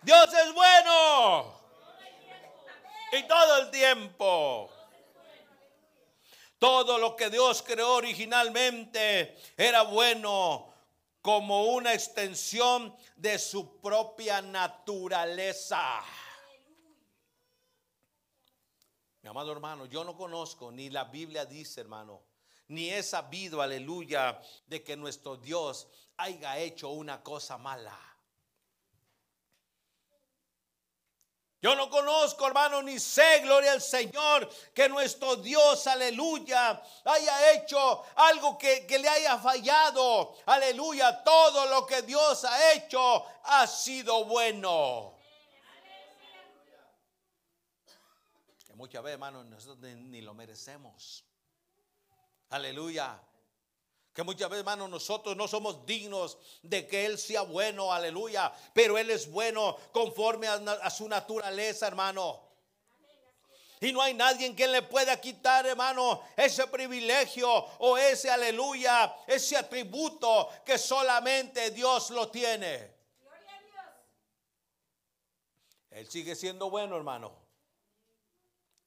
Dios 0.00 0.32
es 0.32 0.54
bueno. 0.54 1.60
Y 3.12 3.22
todo 3.24 3.58
el 3.58 3.70
tiempo. 3.70 4.73
Todo 6.64 6.96
lo 6.96 7.14
que 7.14 7.28
Dios 7.28 7.62
creó 7.62 7.96
originalmente 7.96 9.36
era 9.54 9.82
bueno 9.82 10.72
como 11.20 11.64
una 11.64 11.92
extensión 11.92 12.96
de 13.16 13.38
su 13.38 13.82
propia 13.82 14.40
naturaleza. 14.40 16.02
Mi 19.20 19.28
amado 19.28 19.52
hermano, 19.52 19.84
yo 19.84 20.04
no 20.04 20.16
conozco, 20.16 20.72
ni 20.72 20.88
la 20.88 21.04
Biblia 21.04 21.44
dice, 21.44 21.82
hermano, 21.82 22.22
ni 22.68 22.88
he 22.88 23.02
sabido, 23.02 23.60
aleluya, 23.60 24.40
de 24.66 24.82
que 24.82 24.96
nuestro 24.96 25.36
Dios 25.36 25.86
haya 26.16 26.56
hecho 26.56 26.88
una 26.88 27.22
cosa 27.22 27.58
mala. 27.58 28.13
Yo 31.64 31.74
no 31.74 31.88
conozco, 31.88 32.46
hermano, 32.46 32.82
ni 32.82 33.00
sé, 33.00 33.40
gloria 33.40 33.72
al 33.72 33.80
Señor, 33.80 34.46
que 34.74 34.86
nuestro 34.86 35.36
Dios, 35.36 35.86
aleluya, 35.86 36.82
haya 37.06 37.52
hecho 37.52 38.04
algo 38.16 38.58
que, 38.58 38.86
le 38.86 39.08
haya 39.08 39.38
fallado. 39.38 40.36
Aleluya, 40.44 41.24
todo 41.24 41.64
lo 41.70 41.86
que 41.86 42.02
Dios 42.02 42.44
ha 42.44 42.74
hecho 42.74 43.24
ha 43.44 43.66
sido 43.66 44.26
bueno. 44.26 45.16
Que 48.66 48.74
muchas 48.74 49.02
veces, 49.02 49.14
hermano, 49.14 49.42
nosotros 49.44 49.90
ni 49.90 50.20
lo 50.20 50.34
merecemos. 50.34 51.24
Aleluya. 52.50 53.18
Que 54.14 54.22
muchas 54.22 54.48
veces, 54.48 54.60
hermano, 54.60 54.86
nosotros 54.86 55.36
no 55.36 55.48
somos 55.48 55.84
dignos 55.84 56.38
de 56.62 56.86
que 56.86 57.04
Él 57.04 57.18
sea 57.18 57.42
bueno, 57.42 57.92
aleluya. 57.92 58.52
Pero 58.72 58.96
Él 58.96 59.10
es 59.10 59.28
bueno 59.28 59.76
conforme 59.90 60.46
a, 60.46 60.88
su 60.90 61.08
naturaleza, 61.08 61.88
hermano. 61.88 62.40
Y 63.80 63.92
no 63.92 64.00
hay 64.00 64.14
nadie 64.14 64.46
en 64.46 64.54
quien 64.54 64.70
le 64.70 64.82
pueda 64.82 65.20
quitar, 65.20 65.66
hermano, 65.66 66.22
ese 66.36 66.64
privilegio 66.68 67.50
o 67.80 67.98
ese 67.98 68.30
aleluya, 68.30 69.16
ese 69.26 69.56
atributo 69.56 70.48
que 70.64 70.78
solamente 70.78 71.72
Dios 71.72 72.10
lo 72.10 72.28
tiene. 72.28 72.94
Él 75.90 76.08
sigue 76.08 76.36
siendo 76.36 76.70
bueno, 76.70 76.96
hermano. 76.96 77.32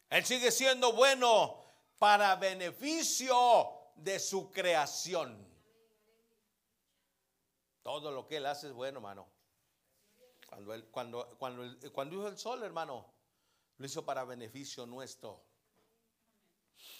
Él 0.09 0.25
sigue 0.25 0.51
siendo 0.51 0.93
bueno 0.93 1.63
para 1.99 2.35
beneficio 2.35 3.76
de 3.97 4.19
su 4.19 4.51
creación. 4.51 5.45
Todo 7.81 8.11
lo 8.11 8.27
que 8.27 8.37
Él 8.37 8.45
hace 8.45 8.67
es 8.67 8.73
bueno, 8.73 8.99
hermano. 8.99 9.27
Cuando, 10.47 10.73
él, 10.73 10.85
cuando, 10.89 11.35
cuando, 11.37 11.91
cuando 11.91 12.15
hizo 12.15 12.27
el 12.27 12.37
sol, 12.37 12.63
hermano, 12.63 13.05
lo 13.77 13.85
hizo 13.85 14.05
para 14.05 14.23
beneficio 14.23 14.85
nuestro. 14.85 15.43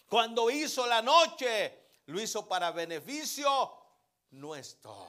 Cuando 0.08 0.50
hizo 0.50 0.86
la 0.86 1.02
noche, 1.02 1.88
lo 2.08 2.20
hizo 2.20 2.48
para 2.48 2.72
beneficio 2.72 3.78
nuestro. 4.32 5.08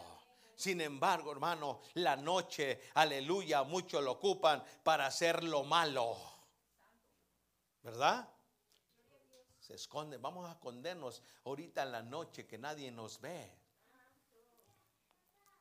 Sin 0.55 0.81
embargo, 0.81 1.31
hermano, 1.31 1.81
la 1.95 2.17
noche, 2.17 2.91
aleluya, 2.95 3.63
muchos 3.63 4.03
lo 4.03 4.13
ocupan 4.13 4.65
para 4.83 5.07
hacer 5.07 5.45
lo 5.45 5.63
malo. 5.63 6.17
¿Verdad? 7.83 8.29
Se 9.69 9.75
esconden. 9.75 10.23
Vamos 10.23 10.49
a 10.49 10.53
escondernos 10.53 11.23
ahorita 11.45 11.83
en 11.83 11.93
la 11.93 12.03
noche 12.03 12.47
que 12.47 12.57
nadie 12.57 12.91
nos 12.91 13.21
ve. 13.21 13.53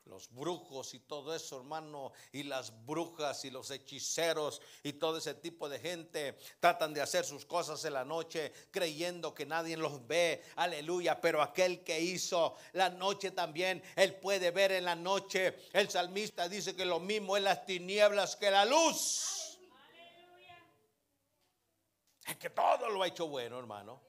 Los 0.05 0.33
brujos 0.33 0.93
y 0.93 0.99
todo 0.99 1.35
eso, 1.35 1.57
hermano, 1.57 2.13
y 2.31 2.43
las 2.43 2.85
brujas 2.85 3.43
y 3.43 3.49
los 3.49 3.69
hechiceros 3.69 4.61
y 4.81 4.93
todo 4.93 5.17
ese 5.17 5.33
tipo 5.33 5.67
de 5.67 5.79
gente 5.79 6.37
tratan 6.61 6.93
de 6.93 7.01
hacer 7.01 7.25
sus 7.25 7.45
cosas 7.45 7.83
en 7.83 7.91
la 7.91 8.05
noche 8.05 8.53
creyendo 8.71 9.33
que 9.33 9.45
nadie 9.45 9.75
los 9.75 10.07
ve. 10.07 10.41
Aleluya, 10.55 11.19
pero 11.19 11.41
aquel 11.41 11.83
que 11.83 11.99
hizo 11.99 12.55
la 12.71 12.89
noche 12.89 13.31
también, 13.31 13.83
él 13.97 14.15
puede 14.15 14.51
ver 14.51 14.71
en 14.71 14.85
la 14.85 14.95
noche. 14.95 15.59
El 15.73 15.89
salmista 15.89 16.47
dice 16.47 16.73
que 16.73 16.85
lo 16.85 17.01
mismo 17.01 17.35
en 17.35 17.43
las 17.43 17.65
tinieblas 17.65 18.37
que 18.37 18.49
la 18.49 18.63
luz. 18.63 19.46
Es 22.27 22.37
que 22.37 22.49
todo 22.49 22.89
lo 22.89 23.01
ha 23.01 23.07
hecho 23.07 23.27
bueno, 23.27 23.57
hermano. 23.57 24.01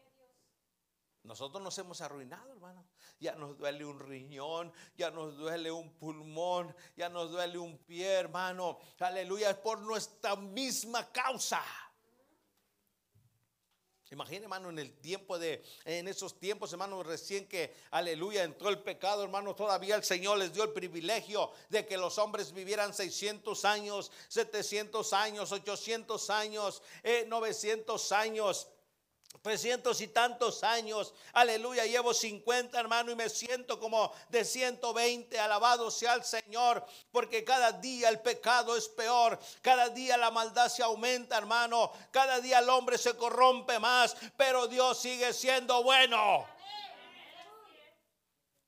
Nosotros 1.23 1.63
nos 1.63 1.77
hemos 1.79 2.01
arruinado, 2.01 2.51
hermano. 2.51 2.85
Ya 3.21 3.35
nos 3.35 3.57
duele 3.59 3.85
un 3.85 4.01
riñón, 4.01 4.73
ya 4.97 5.11
nos 5.11 5.37
duele 5.37 5.71
un 5.71 5.93
pulmón, 5.95 6.75
ya 6.97 7.09
nos 7.09 7.31
duele 7.31 7.59
un 7.59 7.79
pie, 7.79 8.13
hermano. 8.15 8.79
Aleluya, 8.99 9.51
es 9.51 9.57
por 9.57 9.81
nuestra 9.81 10.37
misma 10.37 11.13
causa. 11.13 11.63
Imagina, 14.11 14.45
hermano, 14.45 14.71
en 14.71 14.79
el 14.79 14.93
tiempo 14.93 15.39
de, 15.39 15.63
en 15.85 16.09
esos 16.09 16.39
tiempos, 16.39 16.73
hermano, 16.73 17.03
recién 17.03 17.47
que, 17.47 17.75
aleluya, 17.91 18.43
entró 18.43 18.71
el 18.71 18.79
pecado, 18.79 19.23
hermano, 19.23 19.55
todavía 19.55 19.97
el 19.97 20.05
Señor 20.05 20.39
les 20.39 20.53
dio 20.53 20.65
el 20.65 20.71
privilegio 20.71 21.51
de 21.69 21.85
que 21.85 21.99
los 21.99 22.17
hombres 22.17 22.53
vivieran 22.53 22.95
600 22.95 23.65
años, 23.67 24.11
700 24.29 25.13
años, 25.13 25.53
800 25.53 26.31
años, 26.31 26.83
900 27.27 28.13
eh, 28.13 28.15
años. 29.29 29.43
300 29.43 30.01
y 30.01 30.09
tantos 30.09 30.65
años, 30.65 31.15
aleluya, 31.33 31.87
llevo 31.87 32.13
50 32.13 32.79
hermano 32.79 33.13
y 33.13 33.15
me 33.15 33.29
siento 33.29 33.79
como 33.79 34.13
de 34.29 34.45
120, 34.45 35.39
alabado 35.39 35.91
sea 35.91 36.15
el 36.15 36.25
Señor, 36.25 36.85
porque 37.11 37.45
cada 37.45 37.73
día 37.73 38.09
el 38.09 38.21
pecado 38.21 38.77
es 38.77 38.89
peor, 38.89 39.39
cada 39.63 39.89
día 39.89 40.17
la 40.17 40.31
maldad 40.31 40.69
se 40.69 40.83
aumenta 40.83 41.39
hermano, 41.39 41.93
cada 42.11 42.41
día 42.41 42.59
el 42.59 42.69
hombre 42.69 42.99
se 42.99 43.17
corrompe 43.17 43.79
más, 43.79 44.17
pero 44.37 44.67
Dios 44.67 44.99
sigue 44.99 45.33
siendo 45.33 45.83
bueno. 45.83 46.47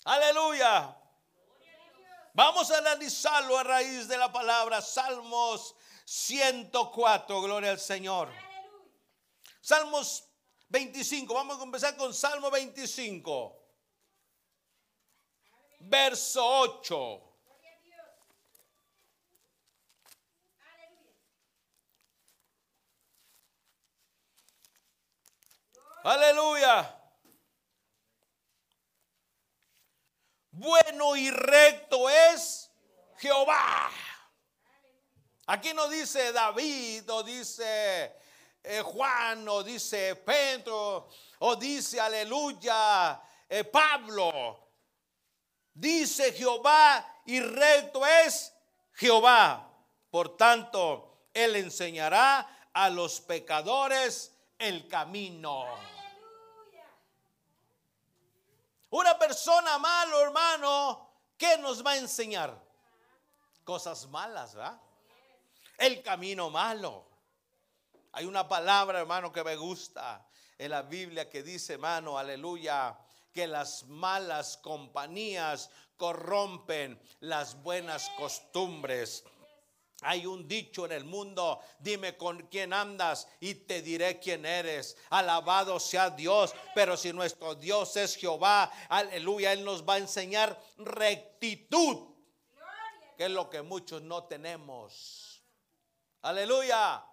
Aleluya. 0.04 0.96
Vamos 2.32 2.70
a 2.70 2.78
analizarlo 2.78 3.58
a 3.58 3.64
raíz 3.64 4.08
de 4.08 4.16
la 4.16 4.32
palabra 4.32 4.80
Salmos 4.80 5.74
104, 6.06 7.42
gloria 7.42 7.72
al 7.72 7.80
Señor. 7.80 8.32
Salmos 9.60 10.29
25, 10.70 11.34
vamos 11.34 11.58
a 11.58 11.64
empezar 11.64 11.96
con 11.96 12.14
Salmo 12.14 12.48
25, 12.48 13.60
verso 15.80 16.46
8. 16.46 17.26
Aleluya. 26.04 26.96
Bueno 30.52 31.16
y 31.16 31.30
recto 31.30 32.08
es 32.08 32.70
Jehová. 33.18 33.90
Aquí 35.46 35.74
no 35.74 35.88
dice 35.88 36.32
David 36.32 37.10
o 37.10 37.24
dice 37.24 38.19
eh, 38.62 38.82
Juan 38.82 39.48
o 39.48 39.62
dice 39.62 40.16
Pedro 40.16 41.08
o 41.38 41.56
dice 41.56 42.00
aleluya 42.00 43.20
eh, 43.48 43.64
Pablo. 43.64 44.68
Dice 45.72 46.32
Jehová 46.32 47.22
y 47.24 47.40
recto 47.40 48.04
es 48.06 48.52
Jehová. 48.94 49.66
Por 50.10 50.36
tanto, 50.36 51.28
Él 51.32 51.56
enseñará 51.56 52.68
a 52.72 52.90
los 52.90 53.20
pecadores 53.20 54.36
el 54.58 54.86
camino. 54.88 55.66
Una 58.90 59.16
persona 59.18 59.78
malo, 59.78 60.20
hermano, 60.20 61.08
¿qué 61.38 61.56
nos 61.58 61.84
va 61.84 61.92
a 61.92 61.96
enseñar? 61.98 62.60
Cosas 63.64 64.06
malas, 64.08 64.54
¿verdad? 64.54 64.80
El 65.78 66.02
camino 66.02 66.50
malo. 66.50 67.09
Hay 68.12 68.24
una 68.24 68.48
palabra, 68.48 69.00
hermano, 69.00 69.32
que 69.32 69.44
me 69.44 69.56
gusta 69.56 70.26
en 70.58 70.70
la 70.70 70.82
Biblia 70.82 71.30
que 71.30 71.42
dice, 71.42 71.74
hermano, 71.74 72.18
aleluya, 72.18 72.98
que 73.32 73.46
las 73.46 73.84
malas 73.86 74.56
compañías 74.56 75.70
corrompen 75.96 77.00
las 77.20 77.62
buenas 77.62 78.10
costumbres. 78.18 79.24
Hay 80.02 80.26
un 80.26 80.48
dicho 80.48 80.86
en 80.86 80.92
el 80.92 81.04
mundo, 81.04 81.60
dime 81.78 82.16
con 82.16 82.48
quién 82.48 82.72
andas 82.72 83.28
y 83.38 83.54
te 83.54 83.82
diré 83.82 84.18
quién 84.18 84.46
eres. 84.46 84.96
Alabado 85.10 85.78
sea 85.78 86.10
Dios, 86.10 86.54
pero 86.74 86.96
si 86.96 87.12
nuestro 87.12 87.54
Dios 87.54 87.96
es 87.96 88.16
Jehová, 88.16 88.72
aleluya, 88.88 89.52
Él 89.52 89.64
nos 89.64 89.86
va 89.86 89.94
a 89.94 89.98
enseñar 89.98 90.58
rectitud, 90.78 92.14
que 93.16 93.26
es 93.26 93.30
lo 93.30 93.50
que 93.50 93.62
muchos 93.62 94.00
no 94.02 94.24
tenemos. 94.24 95.44
Aleluya. 96.22 97.04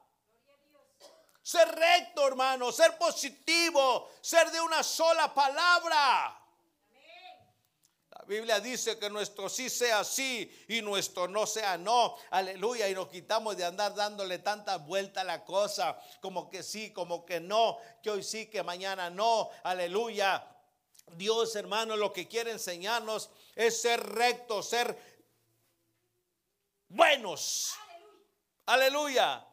Ser 1.48 1.66
recto, 1.74 2.28
hermano, 2.28 2.74
ser 2.74 2.98
positivo, 2.98 4.12
ser 4.20 4.52
de 4.52 4.60
una 4.60 4.84
sola 4.84 5.34
palabra. 5.34 6.38
Biblia 8.26 8.60
dice 8.60 9.00
que 9.00 9.10
nuestro 9.10 9.48
sí 9.48 9.70
sea 9.70 10.04
sí 10.04 10.66
y 10.68 10.82
nuestro 10.82 11.30
no 11.30 11.48
sea 11.48 11.78
no. 11.78 12.18
Aleluya. 12.32 12.90
Y 12.90 12.94
nos 12.94 13.08
quitamos 13.08 13.56
de 13.56 13.64
andar 13.64 13.96
dándole 13.96 14.40
tanta 14.40 14.76
vuelta 14.76 15.22
a 15.22 15.24
la 15.24 15.46
cosa, 15.46 15.98
como 16.20 16.50
que 16.50 16.64
sí, 16.64 16.92
como 16.92 17.26
que 17.26 17.40
no, 17.40 17.78
que 18.04 18.10
hoy 18.10 18.24
sí, 18.24 18.48
que 18.48 18.62
mañana 18.62 19.10
no. 19.10 19.50
Aleluya. 19.64 20.46
Dios, 21.14 21.56
hermano, 21.56 21.96
lo 21.96 22.12
que 22.12 22.28
quiere 22.28 22.52
enseñarnos 22.52 23.30
es 23.56 23.82
ser 23.82 24.06
rectos, 24.06 24.68
ser 24.68 25.24
buenos. 26.90 27.74
Aleluya. 28.66 29.48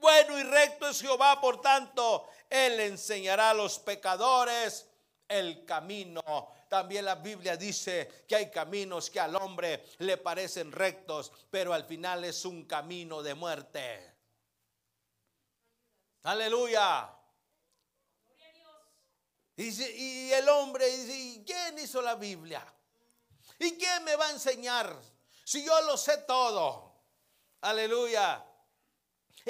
Bueno 0.00 0.38
y 0.38 0.42
recto 0.42 0.88
es 0.88 1.00
Jehová, 1.00 1.40
por 1.40 1.60
tanto, 1.60 2.28
Él 2.48 2.80
enseñará 2.80 3.50
a 3.50 3.54
los 3.54 3.78
pecadores 3.78 4.86
el 5.28 5.64
camino 5.64 6.22
también 6.70 7.04
la 7.04 7.16
Biblia 7.16 7.56
dice 7.56 8.24
que 8.28 8.36
hay 8.36 8.48
caminos 8.48 9.10
que 9.10 9.18
al 9.18 9.34
hombre 9.34 9.86
le 9.98 10.18
parecen 10.18 10.70
rectos, 10.70 11.32
pero 11.50 11.74
al 11.74 11.84
final 11.84 12.24
es 12.24 12.44
un 12.44 12.64
camino 12.64 13.24
de 13.24 13.34
muerte. 13.34 14.14
Aleluya. 16.22 17.12
Y, 19.56 20.32
el 20.32 20.48
hombre 20.48 20.86
dice, 20.96 21.42
¿quién 21.44 21.76
hizo 21.80 22.00
la 22.00 22.14
Biblia? 22.14 22.64
¿Y 23.58 23.76
quién 23.76 24.04
me 24.04 24.14
va 24.14 24.28
a 24.28 24.30
enseñar? 24.30 24.96
Si 25.44 25.64
yo 25.64 25.82
lo 25.82 25.96
sé 25.96 26.18
todo. 26.18 27.02
Aleluya. 27.62 28.46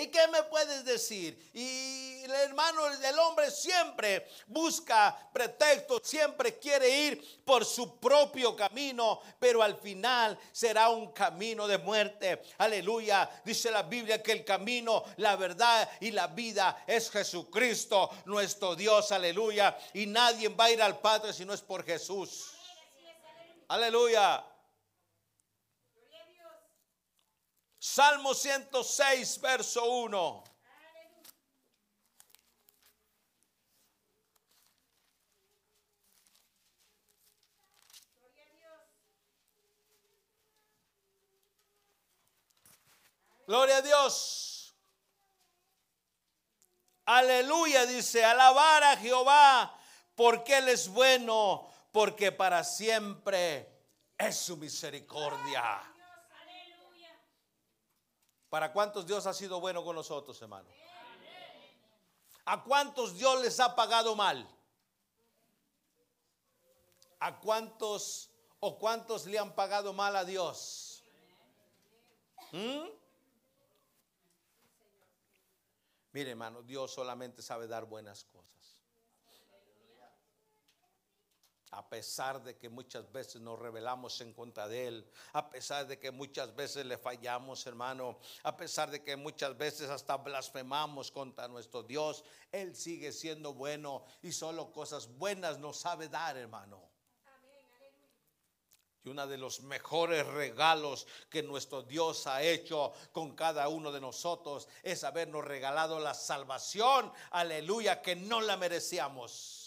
¿Y 0.01 0.07
qué 0.07 0.27
me 0.29 0.43
puedes 0.45 0.83
decir? 0.83 1.51
Y 1.53 2.23
el 2.23 2.31
hermano 2.31 2.89
del 2.97 3.19
hombre 3.19 3.51
siempre 3.51 4.27
busca 4.47 5.29
pretextos, 5.31 6.01
siempre 6.05 6.59
quiere 6.59 6.89
ir 6.89 7.43
por 7.45 7.67
su 7.67 7.99
propio 7.99 8.57
camino, 8.57 9.21
pero 9.39 9.63
al 9.63 9.77
final 9.77 10.39
será 10.53 10.89
un 10.89 11.13
camino 11.13 11.69
de 11.69 11.77
muerte. 11.77 12.41
Aleluya. 12.57 13.29
Dice 13.45 13.71
la 13.71 13.83
Biblia 13.83 14.23
que 14.23 14.33
el 14.33 14.43
camino, 14.43 15.05
la 15.19 15.37
verdad 15.37 15.87
y 16.01 16.13
la 16.13 16.29
vida 16.29 16.83
es 16.87 17.11
Jesucristo, 17.11 18.09
nuestro 18.25 18.75
Dios. 18.75 19.13
Aleluya. 19.13 19.77
Y 19.93 20.07
nadie 20.07 20.49
va 20.49 20.65
a 20.65 20.71
ir 20.71 20.83
al 20.83 20.99
Padre 20.99 21.35
si 21.35 21.45
no 21.45 21.53
es 21.53 21.61
por 21.61 21.85
Jesús. 21.85 22.53
Aleluya. 23.69 24.47
Salmo 27.83 28.35
106, 28.35 29.41
verso 29.41 29.83
1. 29.83 30.45
Gloria 43.47 43.79
a 43.79 43.83
Dios. 43.83 44.75
Aleluya, 47.07 47.87
dice, 47.87 48.23
alabar 48.23 48.85
a 48.85 48.97
Jehová, 48.99 49.75
porque 50.15 50.59
Él 50.59 50.69
es 50.69 50.87
bueno, 50.87 51.67
porque 51.93 52.31
para 52.31 52.63
siempre 52.63 53.67
es 54.19 54.37
su 54.37 54.59
misericordia. 54.59 55.83
¿Para 58.51 58.73
cuántos 58.73 59.07
Dios 59.07 59.27
ha 59.27 59.33
sido 59.33 59.61
bueno 59.61 59.85
con 59.85 59.95
nosotros, 59.95 60.43
hermano? 60.43 60.69
¿A 62.45 62.65
cuántos 62.65 63.17
Dios 63.17 63.41
les 63.41 63.61
ha 63.61 63.77
pagado 63.77 64.17
mal? 64.17 64.47
¿A 67.21 67.39
cuántos 67.39 68.29
o 68.59 68.77
cuántos 68.77 69.27
le 69.27 69.39
han 69.39 69.55
pagado 69.55 69.93
mal 69.93 70.17
a 70.17 70.25
Dios? 70.25 71.05
¿Mm? 72.51 72.89
Mire, 76.13 76.31
hermano, 76.31 76.63
Dios 76.63 76.93
solamente 76.93 77.43
sabe 77.43 77.69
dar 77.69 77.85
buenas 77.85 78.25
cosas. 78.25 78.60
A 81.73 81.89
pesar 81.89 82.43
de 82.43 82.57
que 82.57 82.69
muchas 82.69 83.11
veces 83.13 83.41
nos 83.41 83.59
rebelamos 83.59 84.21
en 84.21 84.33
contra 84.33 84.67
de 84.67 84.89
Él, 84.89 85.11
a 85.33 85.49
pesar 85.49 85.87
de 85.87 85.99
que 85.99 86.11
muchas 86.11 86.55
veces 86.57 86.85
le 86.85 86.99
fallamos, 86.99 87.65
hermano, 87.67 88.19
a 88.43 88.57
pesar 88.57 88.91
de 88.91 89.05
que 89.05 89.17
muchas 89.17 89.57
veces 89.57 89.89
hasta 89.89 90.17
blasfemamos 90.17 91.13
contra 91.13 91.47
nuestro 91.47 91.85
Dios, 91.85 92.25
Él 92.51 92.75
sigue 92.75 93.13
siendo 93.13 93.55
bueno 93.55 94.05
y 94.23 94.33
solo 94.33 94.73
cosas 94.73 95.07
buenas 95.17 95.59
nos 95.59 95.79
sabe 95.79 96.09
dar, 96.09 96.37
hermano. 96.37 96.91
Y 99.03 99.09
uno 99.09 99.27
de 99.27 99.39
los 99.39 99.63
mejores 99.63 100.27
regalos 100.27 101.07
que 101.31 101.43
nuestro 101.43 101.83
Dios 101.83 102.27
ha 102.27 102.43
hecho 102.43 102.93
con 103.13 103.35
cada 103.35 103.69
uno 103.69 103.93
de 103.93 104.01
nosotros 104.01 104.69
es 104.83 105.05
habernos 105.05 105.45
regalado 105.45 105.99
la 105.99 106.13
salvación, 106.13 107.11
aleluya, 107.31 108.03
que 108.03 108.15
no 108.15 108.43
la 108.43 108.59
merecíamos 108.59 109.60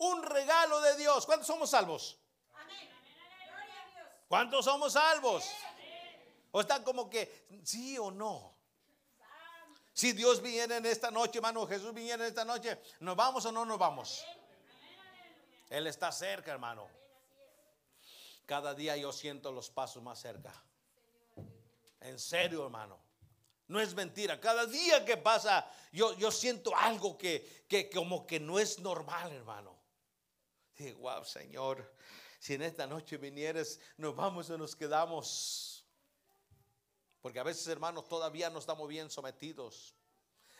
un 0.00 0.22
regalo 0.22 0.80
de 0.80 0.96
Dios. 0.96 1.26
¿Cuántos 1.26 1.46
somos 1.46 1.70
salvos? 1.70 2.18
¿Cuántos 4.28 4.64
somos 4.64 4.92
salvos? 4.92 5.44
O 6.52 6.60
están 6.60 6.82
como 6.82 7.08
que 7.08 7.46
sí 7.64 7.98
o 7.98 8.10
no. 8.10 8.54
Si 9.92 10.12
Dios 10.12 10.40
viene 10.40 10.76
en 10.76 10.86
esta 10.86 11.10
noche, 11.10 11.38
hermano, 11.38 11.66
Jesús 11.66 11.92
viene 11.92 12.14
en 12.14 12.28
esta 12.28 12.44
noche, 12.44 12.80
¿nos 13.00 13.14
vamos 13.14 13.44
o 13.44 13.52
no 13.52 13.64
nos 13.64 13.78
vamos? 13.78 14.24
Él 15.68 15.86
está 15.86 16.10
cerca, 16.10 16.52
hermano. 16.52 16.88
Cada 18.46 18.74
día 18.74 18.96
yo 18.96 19.12
siento 19.12 19.52
los 19.52 19.68
pasos 19.68 20.02
más 20.02 20.18
cerca. 20.18 20.52
En 22.00 22.18
serio, 22.18 22.64
hermano. 22.64 22.98
No 23.68 23.78
es 23.78 23.94
mentira. 23.94 24.40
Cada 24.40 24.64
día 24.66 25.04
que 25.04 25.16
pasa, 25.16 25.70
yo, 25.92 26.16
yo 26.16 26.30
siento 26.30 26.74
algo 26.74 27.18
que, 27.18 27.66
que 27.68 27.90
como 27.90 28.26
que 28.26 28.40
no 28.40 28.58
es 28.58 28.78
normal, 28.78 29.30
hermano 29.32 29.69
wow, 30.98 31.24
Señor, 31.24 31.94
si 32.38 32.54
en 32.54 32.62
esta 32.62 32.86
noche 32.86 33.16
vinieres, 33.18 33.80
nos 33.96 34.16
vamos 34.16 34.48
o 34.50 34.58
nos 34.58 34.74
quedamos. 34.74 35.84
Porque 37.20 37.38
a 37.38 37.42
veces, 37.42 37.66
hermanos, 37.68 38.08
todavía 38.08 38.48
no 38.48 38.58
estamos 38.58 38.88
bien 38.88 39.10
sometidos. 39.10 39.94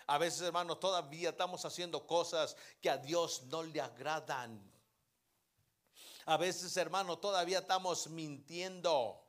A 0.06 0.18
veces, 0.18 0.42
hermanos, 0.42 0.78
todavía 0.80 1.30
estamos 1.30 1.64
haciendo 1.64 2.06
cosas 2.06 2.56
que 2.80 2.90
a 2.90 2.98
Dios 2.98 3.44
no 3.44 3.62
le 3.62 3.80
agradan. 3.80 4.60
A 6.26 6.36
veces, 6.36 6.76
hermanos, 6.76 7.20
todavía 7.20 7.60
estamos 7.60 8.08
mintiendo. 8.08 9.24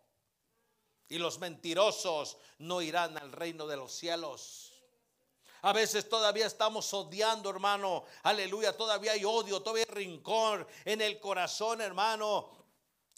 Y 1.08 1.18
los 1.18 1.40
mentirosos 1.40 2.38
no 2.58 2.82
irán 2.82 3.18
al 3.18 3.32
reino 3.32 3.68
de 3.68 3.78
los 3.78 3.94
cielos. 3.94 4.71
A 5.64 5.74
veces 5.74 6.10
todavía 6.10 6.48
estamos 6.48 6.92
odiando, 6.94 7.50
hermano. 7.50 8.06
Aleluya. 8.24 8.76
Todavía 8.76 9.12
hay 9.12 9.24
odio, 9.24 9.62
todavía 9.62 9.86
hay 9.88 9.94
rincón 9.94 10.68
en 10.86 11.02
el 11.02 11.20
corazón, 11.20 11.82
hermano. 11.82 12.50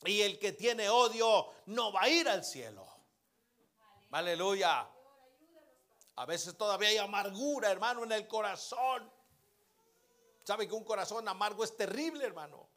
Y 0.06 0.21
el 0.21 0.38
que 0.38 0.51
tiene 0.51 0.89
odio 0.89 1.53
no 1.67 1.93
va 1.93 2.01
a 2.01 2.10
ir 2.10 2.27
al 2.27 2.43
cielo. 2.43 2.86
Aleluya. 4.12 4.88
A 6.15 6.25
veces 6.25 6.58
todavía 6.58 6.89
hay 6.89 6.97
amargura, 6.97 7.71
hermano, 7.71 8.03
en 8.03 8.12
el 8.12 8.27
corazón. 8.27 9.10
¿Sabe 10.43 10.67
que 10.67 10.73
un 10.73 10.84
corazón 10.84 11.27
amargo 11.27 11.63
es 11.63 11.75
terrible, 11.75 12.25
hermano? 12.25 12.69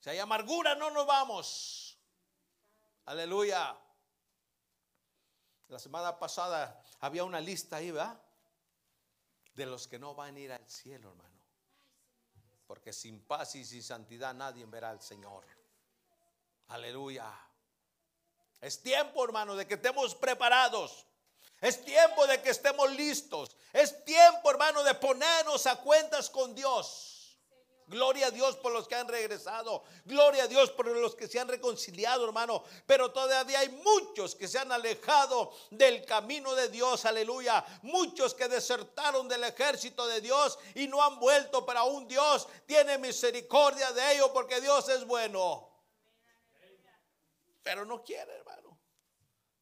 Si 0.00 0.10
hay 0.10 0.18
amargura, 0.18 0.74
no 0.74 0.90
nos 0.90 1.06
vamos. 1.06 1.98
Aleluya. 3.06 3.78
La 5.68 5.78
semana 5.78 6.18
pasada 6.18 6.83
había 7.04 7.22
una 7.22 7.38
lista 7.38 7.76
ahí, 7.76 7.90
¿verdad? 7.90 8.18
De 9.54 9.66
los 9.66 9.86
que 9.86 9.98
no 9.98 10.14
van 10.14 10.36
a 10.36 10.40
ir 10.40 10.50
al 10.50 10.66
cielo, 10.66 11.10
hermano. 11.10 11.44
Porque 12.66 12.94
sin 12.94 13.20
paz 13.20 13.54
y 13.56 13.64
sin 13.66 13.82
santidad 13.82 14.32
nadie 14.32 14.64
verá 14.64 14.88
al 14.88 15.02
Señor. 15.02 15.44
Aleluya. 16.68 17.30
Es 18.58 18.82
tiempo, 18.82 19.22
hermano, 19.22 19.54
de 19.54 19.66
que 19.66 19.74
estemos 19.74 20.14
preparados. 20.14 21.06
Es 21.60 21.84
tiempo 21.84 22.26
de 22.26 22.40
que 22.40 22.48
estemos 22.48 22.90
listos. 22.92 23.54
Es 23.74 24.02
tiempo, 24.06 24.50
hermano, 24.50 24.82
de 24.82 24.94
ponernos 24.94 25.66
a 25.66 25.76
cuentas 25.82 26.30
con 26.30 26.54
Dios. 26.54 27.13
Gloria 27.86 28.28
a 28.28 28.30
Dios 28.30 28.56
por 28.56 28.72
los 28.72 28.88
que 28.88 28.94
han 28.94 29.08
regresado. 29.08 29.84
Gloria 30.04 30.44
a 30.44 30.46
Dios 30.46 30.70
por 30.70 30.86
los 30.86 31.14
que 31.14 31.28
se 31.28 31.38
han 31.38 31.48
reconciliado, 31.48 32.24
hermano. 32.24 32.64
Pero 32.86 33.12
todavía 33.12 33.60
hay 33.60 33.68
muchos 33.68 34.34
que 34.34 34.48
se 34.48 34.58
han 34.58 34.72
alejado 34.72 35.52
del 35.70 36.04
camino 36.04 36.54
de 36.54 36.68
Dios. 36.68 37.04
Aleluya. 37.04 37.64
Muchos 37.82 38.34
que 38.34 38.48
desertaron 38.48 39.28
del 39.28 39.44
ejército 39.44 40.06
de 40.06 40.22
Dios 40.22 40.58
y 40.74 40.88
no 40.88 41.02
han 41.02 41.18
vuelto. 41.18 41.66
Pero 41.66 41.80
aún 41.80 42.08
Dios 42.08 42.48
tiene 42.66 42.96
misericordia 42.96 43.92
de 43.92 44.14
ellos 44.14 44.30
porque 44.32 44.60
Dios 44.60 44.88
es 44.88 45.04
bueno. 45.04 45.70
Pero 47.62 47.84
no 47.84 48.02
quiere, 48.02 48.32
hermano. 48.32 48.78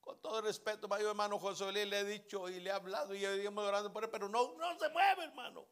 Con 0.00 0.20
todo 0.20 0.42
respeto, 0.42 0.88
mi 0.88 0.96
hermano 0.96 1.38
José 1.38 1.70
le 1.72 1.98
he 1.98 2.04
dicho 2.04 2.48
y 2.48 2.60
le 2.60 2.70
he 2.70 2.72
hablado 2.72 3.14
y 3.14 3.24
hemos 3.24 3.64
orando 3.64 3.92
por 3.92 4.04
él, 4.04 4.10
pero 4.10 4.28
no, 4.28 4.54
no 4.58 4.78
se 4.78 4.88
mueve, 4.90 5.24
hermano. 5.24 5.64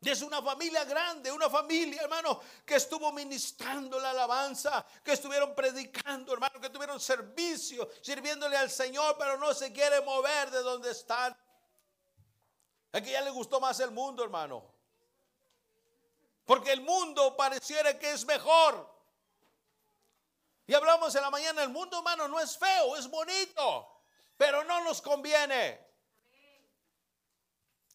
Es 0.00 0.22
una 0.22 0.40
familia 0.40 0.84
grande, 0.84 1.32
una 1.32 1.50
familia, 1.50 2.02
hermano, 2.02 2.40
que 2.64 2.76
estuvo 2.76 3.10
ministrando 3.12 3.98
la 3.98 4.10
alabanza, 4.10 4.86
que 5.02 5.12
estuvieron 5.12 5.56
predicando, 5.56 6.32
hermano, 6.32 6.60
que 6.60 6.70
tuvieron 6.70 7.00
servicio, 7.00 7.90
sirviéndole 8.00 8.56
al 8.56 8.70
Señor, 8.70 9.16
pero 9.18 9.36
no 9.38 9.52
se 9.52 9.72
quiere 9.72 10.00
mover 10.02 10.52
de 10.52 10.62
donde 10.62 10.92
están. 10.92 11.36
Aquí 12.92 13.10
ya 13.10 13.20
le 13.22 13.30
gustó 13.30 13.60
más 13.60 13.80
el 13.80 13.90
mundo, 13.90 14.22
hermano. 14.22 14.64
Porque 16.46 16.72
el 16.72 16.80
mundo 16.80 17.36
pareciera 17.36 17.98
que 17.98 18.12
es 18.12 18.24
mejor. 18.24 18.88
Y 20.68 20.74
hablamos 20.74 21.12
en 21.16 21.22
la 21.22 21.30
mañana, 21.30 21.62
el 21.62 21.70
mundo, 21.70 21.98
hermano, 21.98 22.28
no 22.28 22.38
es 22.38 22.56
feo, 22.56 22.96
es 22.96 23.10
bonito, 23.10 24.02
pero 24.36 24.62
no 24.62 24.84
nos 24.84 25.02
conviene. 25.02 25.87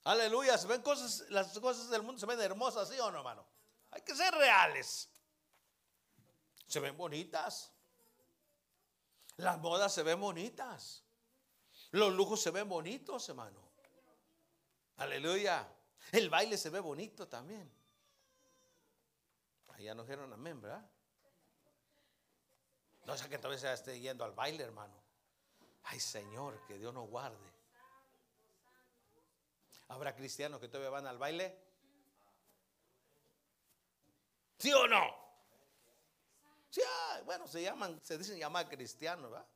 Aleluya, 0.05 0.57
se 0.57 0.67
ven 0.67 0.81
cosas, 0.81 1.29
las 1.29 1.57
cosas 1.59 1.89
del 1.89 2.03
mundo 2.03 2.19
se 2.19 2.25
ven 2.25 2.39
hermosas, 2.41 2.89
¿sí 2.89 2.99
o 2.99 3.09
no, 3.09 3.19
hermano? 3.19 3.45
Hay 3.91 4.01
que 4.01 4.15
ser 4.15 4.33
reales. 4.33 5.09
Se 6.67 6.79
ven 6.79 6.97
bonitas. 6.97 7.71
Las 9.37 9.61
bodas 9.61 9.93
se 9.93 10.03
ven 10.03 10.19
bonitas. 10.19 11.03
Los 11.91 12.13
lujos 12.13 12.41
se 12.41 12.51
ven 12.51 12.67
bonitos, 12.67 13.27
hermano. 13.29 13.59
Aleluya. 14.97 15.67
El 16.11 16.29
baile 16.29 16.57
se 16.57 16.69
ve 16.69 16.79
bonito 16.79 17.27
también. 17.27 17.71
Allá 19.69 19.95
nos 19.95 20.05
dijeron 20.05 20.31
amén, 20.33 20.59
¿verdad? 20.61 20.85
No 23.05 23.17
sé 23.17 23.29
que 23.29 23.37
todavía 23.37 23.59
se 23.59 23.73
esté 23.73 23.99
yendo 23.99 24.23
al 24.23 24.33
baile, 24.33 24.63
hermano. 24.63 24.93
Ay, 25.83 25.99
Señor, 25.99 26.59
que 26.67 26.77
Dios 26.77 26.93
nos 26.93 27.09
guarde. 27.09 27.62
¿Habrá 29.87 30.15
cristianos 30.15 30.59
que 30.59 30.67
todavía 30.67 30.89
van 30.89 31.07
al 31.07 31.17
baile? 31.17 31.57
¿Sí 34.57 34.71
o 34.71 34.87
no? 34.87 35.23
Sí, 36.69 36.81
bueno, 37.25 37.47
se 37.47 37.61
llaman, 37.61 38.01
se 38.01 38.17
dicen 38.17 38.39
llamar 38.39 38.67
cristianos, 38.67 39.29
¿verdad? 39.29 39.47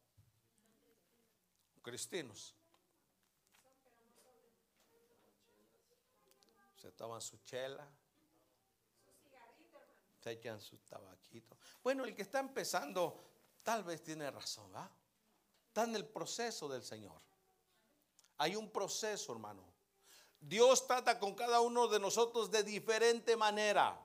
Cristinos. 1.82 2.54
Se 6.76 6.92
toman 6.92 7.22
su 7.22 7.38
chela. 7.40 7.88
Se 10.22 10.32
echan 10.32 10.60
su 10.60 10.78
tabaquito. 10.80 11.58
Bueno, 11.82 12.04
el 12.06 12.14
que 12.14 12.22
está 12.22 12.40
empezando, 12.40 13.24
tal 13.64 13.84
vez 13.84 14.04
tiene 14.04 14.30
razón, 14.30 14.72
¿verdad? 14.72 14.92
Está 15.68 15.84
en 15.86 15.96
el 15.96 16.06
proceso 16.06 16.68
del 16.68 16.84
Señor. 16.84 17.22
Hay 18.38 18.56
un 18.56 18.70
proceso, 18.70 19.32
hermano. 19.32 19.64
Dios 20.48 20.88
trata 20.88 21.20
con 21.20 21.36
cada 21.36 21.60
uno 21.60 21.88
de 21.90 22.00
nosotros 22.00 22.50
de 22.50 22.64
diferente 22.64 23.36
manera. 23.36 24.00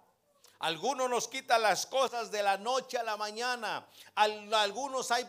Algunos 0.59 1.09
nos 1.09 1.29
quitan 1.29 1.63
las 1.63 1.87
cosas 1.87 2.31
de 2.33 2.43
la 2.43 2.57
noche 2.57 2.99
a 2.99 3.03
la 3.05 3.17
mañana. 3.17 3.87
Algunos 4.15 5.11
hay, 5.13 5.29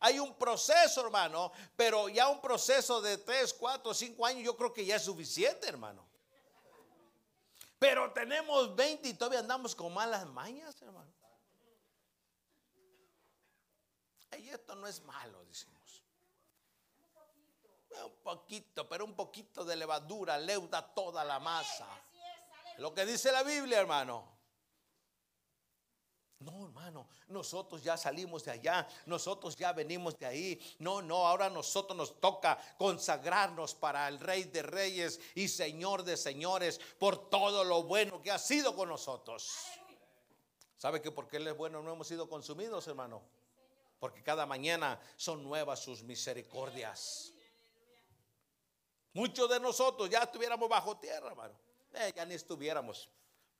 hay 0.00 0.18
un 0.18 0.34
proceso, 0.34 1.00
hermano, 1.00 1.50
pero 1.76 2.08
ya 2.10 2.28
un 2.28 2.40
proceso 2.40 3.00
de 3.00 3.18
3, 3.18 3.54
4, 3.54 3.94
5 3.94 4.26
años 4.26 4.44
yo 4.44 4.56
creo 4.56 4.72
que 4.72 4.84
ya 4.84 4.96
es 4.96 5.02
suficiente, 5.02 5.66
hermano. 5.66 6.06
Pero 7.78 8.12
tenemos 8.12 8.76
20 8.76 9.08
y 9.08 9.14
todavía 9.14 9.40
andamos 9.40 9.74
con 9.74 9.94
malas 9.94 10.26
mañas, 10.26 10.80
hermano. 10.82 11.10
Y 14.38 14.50
esto 14.50 14.74
no 14.74 14.86
es 14.86 15.02
malo, 15.02 15.42
decimos. 15.46 15.79
Un 17.90 18.22
poquito, 18.22 18.88
pero 18.88 19.04
un 19.04 19.14
poquito 19.14 19.64
de 19.64 19.76
levadura 19.76 20.38
leuda 20.38 20.82
toda 20.94 21.24
la 21.24 21.40
masa. 21.40 21.88
Lo 22.78 22.94
que 22.94 23.04
dice 23.04 23.32
la 23.32 23.42
Biblia, 23.42 23.80
hermano. 23.80 24.40
No, 26.40 26.64
hermano, 26.64 27.06
nosotros 27.28 27.82
ya 27.82 27.98
salimos 27.98 28.44
de 28.44 28.52
allá, 28.52 28.88
nosotros 29.04 29.54
ya 29.56 29.74
venimos 29.74 30.18
de 30.18 30.24
ahí. 30.24 30.76
No, 30.78 31.02
no, 31.02 31.26
ahora 31.28 31.50
nosotros 31.50 31.94
nos 31.94 32.18
toca 32.18 32.58
consagrarnos 32.78 33.74
para 33.74 34.08
el 34.08 34.18
Rey 34.18 34.44
de 34.44 34.62
Reyes 34.62 35.20
y 35.34 35.48
Señor 35.48 36.02
de 36.02 36.16
Señores 36.16 36.80
por 36.98 37.28
todo 37.28 37.62
lo 37.62 37.82
bueno 37.82 38.22
que 38.22 38.30
ha 38.30 38.38
sido 38.38 38.74
con 38.74 38.88
nosotros. 38.88 39.52
¿Sabe 40.78 41.02
que 41.02 41.10
porque 41.10 41.36
Él 41.36 41.46
es 41.48 41.56
bueno 41.58 41.82
no 41.82 41.92
hemos 41.92 42.08
sido 42.08 42.26
consumidos, 42.26 42.88
hermano? 42.88 43.20
Porque 43.98 44.22
cada 44.22 44.46
mañana 44.46 44.98
son 45.16 45.44
nuevas 45.44 45.80
sus 45.80 46.02
misericordias. 46.02 47.34
Muchos 49.12 49.48
de 49.48 49.58
nosotros 49.58 50.08
ya 50.08 50.22
estuviéramos 50.22 50.68
bajo 50.68 50.96
tierra, 50.98 51.28
hermano. 51.28 51.54
Eh, 51.92 52.12
ya 52.14 52.24
ni 52.24 52.34
estuviéramos. 52.34 53.08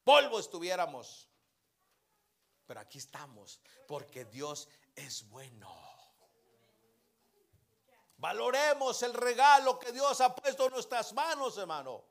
Polvo 0.04 0.38
estuviéramos. 0.38 1.28
Pero 2.66 2.80
aquí 2.80 2.98
estamos 2.98 3.60
porque 3.88 4.24
Dios 4.24 4.68
es 4.94 5.28
bueno. 5.28 5.68
Valoremos 8.16 9.02
el 9.02 9.14
regalo 9.14 9.78
que 9.78 9.92
Dios 9.92 10.20
ha 10.20 10.34
puesto 10.34 10.66
en 10.66 10.72
nuestras 10.72 11.12
manos, 11.14 11.56
hermano. 11.58 12.04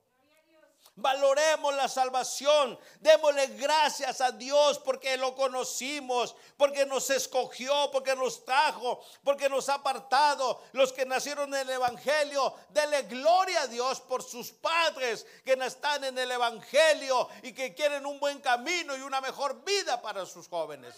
Valoremos 0.96 1.74
la 1.76 1.88
salvación. 1.88 2.78
Démosle 3.00 3.48
gracias 3.48 4.20
a 4.20 4.32
Dios 4.32 4.80
porque 4.80 5.16
lo 5.16 5.36
conocimos, 5.36 6.36
porque 6.58 6.86
nos 6.86 7.10
escogió, 7.10 7.90
porque 7.92 8.16
nos 8.16 8.44
trajo, 8.44 9.02
porque 9.24 9.48
nos 9.48 9.70
ha 9.70 9.76
apartado. 9.76 10.62
Los 10.74 10.92
que 10.92 11.06
nacieron 11.06 11.54
en 11.54 11.62
el 11.62 11.70
Evangelio, 11.70 12.54
dele 12.70 13.04
gloria 13.04 13.62
a 13.62 13.68
Dios 13.68 14.02
por 14.02 14.24
sus 14.24 14.52
padres 14.52 15.26
que 15.46 15.54
están 15.54 16.04
en 16.04 16.18
el 16.18 16.32
Evangelio 16.32 17.30
y 17.44 17.54
que 17.54 17.74
quieren 17.74 18.06
un 18.06 18.20
buen 18.20 18.40
camino 18.42 18.96
y 18.98 19.02
una 19.02 19.22
mejor 19.22 19.64
vida 19.64 20.02
para 20.02 20.26
sus 20.26 20.48
jóvenes. 20.48 20.96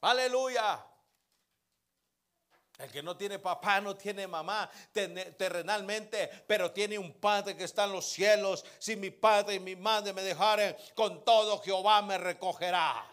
Aleluya. 0.00 0.84
El 2.78 2.90
que 2.90 3.02
no 3.02 3.16
tiene 3.16 3.38
papá 3.38 3.80
no 3.80 3.96
tiene 3.96 4.26
mamá 4.26 4.70
terrenalmente, 4.92 6.44
pero 6.46 6.70
tiene 6.72 6.98
un 6.98 7.14
padre 7.14 7.56
que 7.56 7.64
está 7.64 7.84
en 7.84 7.92
los 7.92 8.06
cielos. 8.06 8.64
Si 8.78 8.96
mi 8.96 9.10
padre 9.10 9.54
y 9.54 9.60
mi 9.60 9.76
madre 9.76 10.12
me 10.12 10.22
dejaren, 10.22 10.76
con 10.94 11.24
todo 11.24 11.60
Jehová 11.62 12.02
me 12.02 12.18
recogerá. 12.18 13.08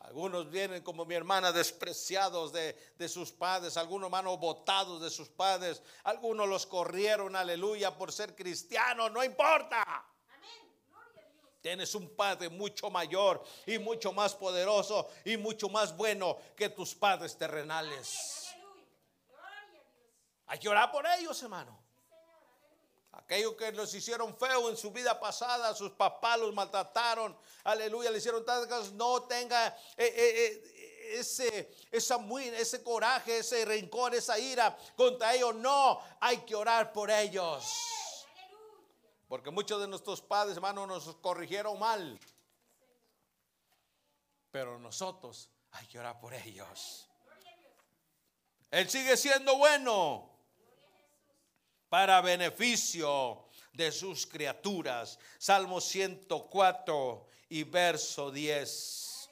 Algunos 0.00 0.50
vienen 0.50 0.82
como 0.82 1.04
mi 1.04 1.14
hermana 1.14 1.52
despreciados 1.52 2.52
de, 2.52 2.74
de, 2.96 3.08
sus 3.08 3.30
padres, 3.30 3.76
algunos 3.76 4.06
hermanos 4.06 4.40
botados 4.40 5.00
de 5.00 5.08
sus 5.08 5.28
padres, 5.28 5.82
algunos 6.02 6.48
los 6.48 6.66
corrieron, 6.66 7.36
aleluya, 7.36 7.96
por 7.96 8.10
ser 8.10 8.34
cristianos, 8.34 9.12
no 9.12 9.22
importa. 9.22 10.09
Tienes 11.60 11.94
un 11.94 12.08
Padre 12.16 12.48
mucho 12.48 12.88
mayor 12.90 13.42
y 13.66 13.78
mucho 13.78 14.12
más 14.12 14.34
poderoso 14.34 15.08
y 15.24 15.36
mucho 15.36 15.68
más 15.68 15.94
bueno 15.94 16.38
que 16.56 16.70
tus 16.70 16.94
padres 16.94 17.36
terrenales. 17.36 18.48
Hay 20.46 20.58
que 20.58 20.68
orar 20.68 20.90
por 20.90 21.06
ellos, 21.06 21.40
hermano. 21.42 21.78
Aquellos 23.12 23.54
que 23.54 23.70
los 23.72 23.92
hicieron 23.94 24.36
feo 24.36 24.70
en 24.70 24.76
su 24.76 24.90
vida 24.90 25.18
pasada, 25.20 25.74
sus 25.74 25.90
papás 25.92 26.38
los 26.38 26.54
maltrataron, 26.54 27.36
aleluya, 27.64 28.10
le 28.10 28.18
hicieron 28.18 28.44
tantas 28.44 28.66
cosas, 28.66 28.92
no 28.92 29.24
tenga 29.24 29.68
eh, 29.68 29.74
eh, 29.98 30.12
eh, 30.16 31.18
ese, 31.18 31.70
esa 31.90 32.18
ese 32.56 32.82
coraje, 32.82 33.38
ese 33.38 33.64
rencor, 33.64 34.14
esa 34.14 34.38
ira 34.38 34.76
contra 34.96 35.34
ellos. 35.34 35.54
No, 35.56 36.00
hay 36.20 36.38
que 36.38 36.54
orar 36.54 36.92
por 36.92 37.10
ellos. 37.10 37.99
Porque 39.30 39.52
muchos 39.52 39.80
de 39.80 39.86
nuestros 39.86 40.20
padres, 40.20 40.56
hermanos, 40.56 40.88
nos 40.88 41.14
corrigieron 41.18 41.78
mal. 41.78 42.18
Pero 44.50 44.76
nosotros 44.80 45.48
hay 45.70 45.86
que 45.86 46.00
orar 46.00 46.18
por 46.18 46.34
ellos. 46.34 47.08
Él 48.72 48.90
sigue 48.90 49.16
siendo 49.16 49.56
bueno 49.56 50.28
para 51.88 52.20
beneficio 52.20 53.46
de 53.72 53.92
sus 53.92 54.26
criaturas. 54.26 55.16
Salmo 55.38 55.80
104 55.80 57.28
y 57.50 57.62
verso 57.62 58.32
10. 58.32 59.30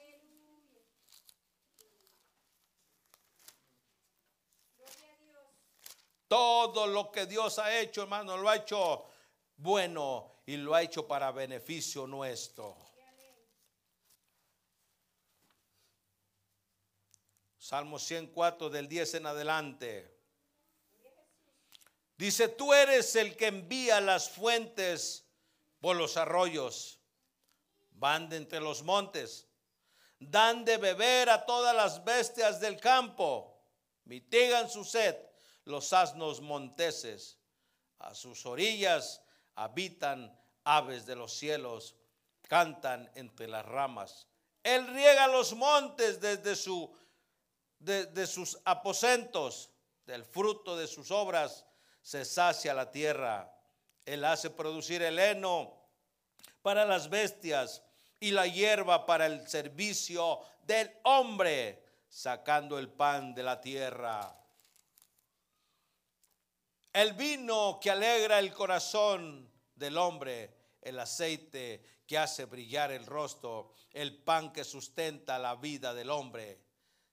Todo 6.28 6.86
lo 6.86 7.10
que 7.10 7.26
Dios 7.26 7.58
ha 7.58 7.76
hecho, 7.76 8.02
hermano, 8.02 8.36
lo 8.36 8.48
ha 8.48 8.54
hecho 8.54 9.07
bueno 9.58 10.40
y 10.46 10.56
lo 10.56 10.74
ha 10.74 10.82
hecho 10.82 11.06
para 11.06 11.30
beneficio 11.30 12.06
nuestro. 12.06 12.76
Salmo 17.58 17.98
104 17.98 18.70
del 18.70 18.88
10 18.88 19.14
en 19.14 19.26
adelante. 19.26 20.18
Dice, 22.16 22.48
tú 22.48 22.72
eres 22.72 23.14
el 23.14 23.36
que 23.36 23.48
envía 23.48 24.00
las 24.00 24.30
fuentes 24.30 25.26
por 25.80 25.94
los 25.94 26.16
arroyos, 26.16 26.98
van 27.90 28.28
de 28.28 28.38
entre 28.38 28.60
los 28.60 28.82
montes, 28.82 29.46
dan 30.18 30.64
de 30.64 30.78
beber 30.78 31.28
a 31.28 31.44
todas 31.44 31.76
las 31.76 32.02
bestias 32.04 32.58
del 32.58 32.80
campo, 32.80 33.60
mitigan 34.04 34.70
su 34.70 34.84
sed 34.84 35.16
los 35.64 35.92
asnos 35.92 36.40
monteses, 36.40 37.38
a 37.98 38.14
sus 38.14 38.46
orillas 38.46 39.22
habitan 39.62 40.36
aves 40.64 41.04
de 41.06 41.16
los 41.16 41.32
cielos, 41.32 41.96
cantan 42.42 43.10
entre 43.14 43.48
las 43.48 43.64
ramas. 43.64 44.26
Él 44.62 44.86
riega 44.88 45.26
los 45.26 45.54
montes 45.54 46.20
desde 46.20 46.54
su, 46.56 46.90
de, 47.78 48.26
sus 48.26 48.58
aposentos, 48.64 49.70
del 50.06 50.24
fruto 50.24 50.76
de 50.76 50.86
sus 50.86 51.10
obras 51.10 51.66
se 52.02 52.24
sacia 52.24 52.72
la 52.72 52.90
tierra. 52.90 53.54
Él 54.06 54.24
hace 54.24 54.48
producir 54.48 55.02
el 55.02 55.18
heno 55.18 55.74
para 56.62 56.86
las 56.86 57.10
bestias 57.10 57.82
y 58.20 58.30
la 58.30 58.46
hierba 58.46 59.04
para 59.06 59.26
el 59.26 59.46
servicio 59.46 60.40
del 60.62 60.90
hombre, 61.02 61.84
sacando 62.08 62.78
el 62.78 62.88
pan 62.88 63.34
de 63.34 63.42
la 63.42 63.60
tierra. 63.60 64.37
El 66.92 67.12
vino 67.12 67.78
que 67.80 67.90
alegra 67.90 68.38
el 68.38 68.52
corazón 68.52 69.50
del 69.74 69.96
hombre, 69.96 70.54
el 70.80 70.98
aceite 70.98 72.02
que 72.06 72.18
hace 72.18 72.46
brillar 72.46 72.90
el 72.90 73.04
rostro, 73.06 73.72
el 73.92 74.16
pan 74.22 74.52
que 74.52 74.64
sustenta 74.64 75.38
la 75.38 75.54
vida 75.56 75.92
del 75.92 76.10
hombre. 76.10 76.60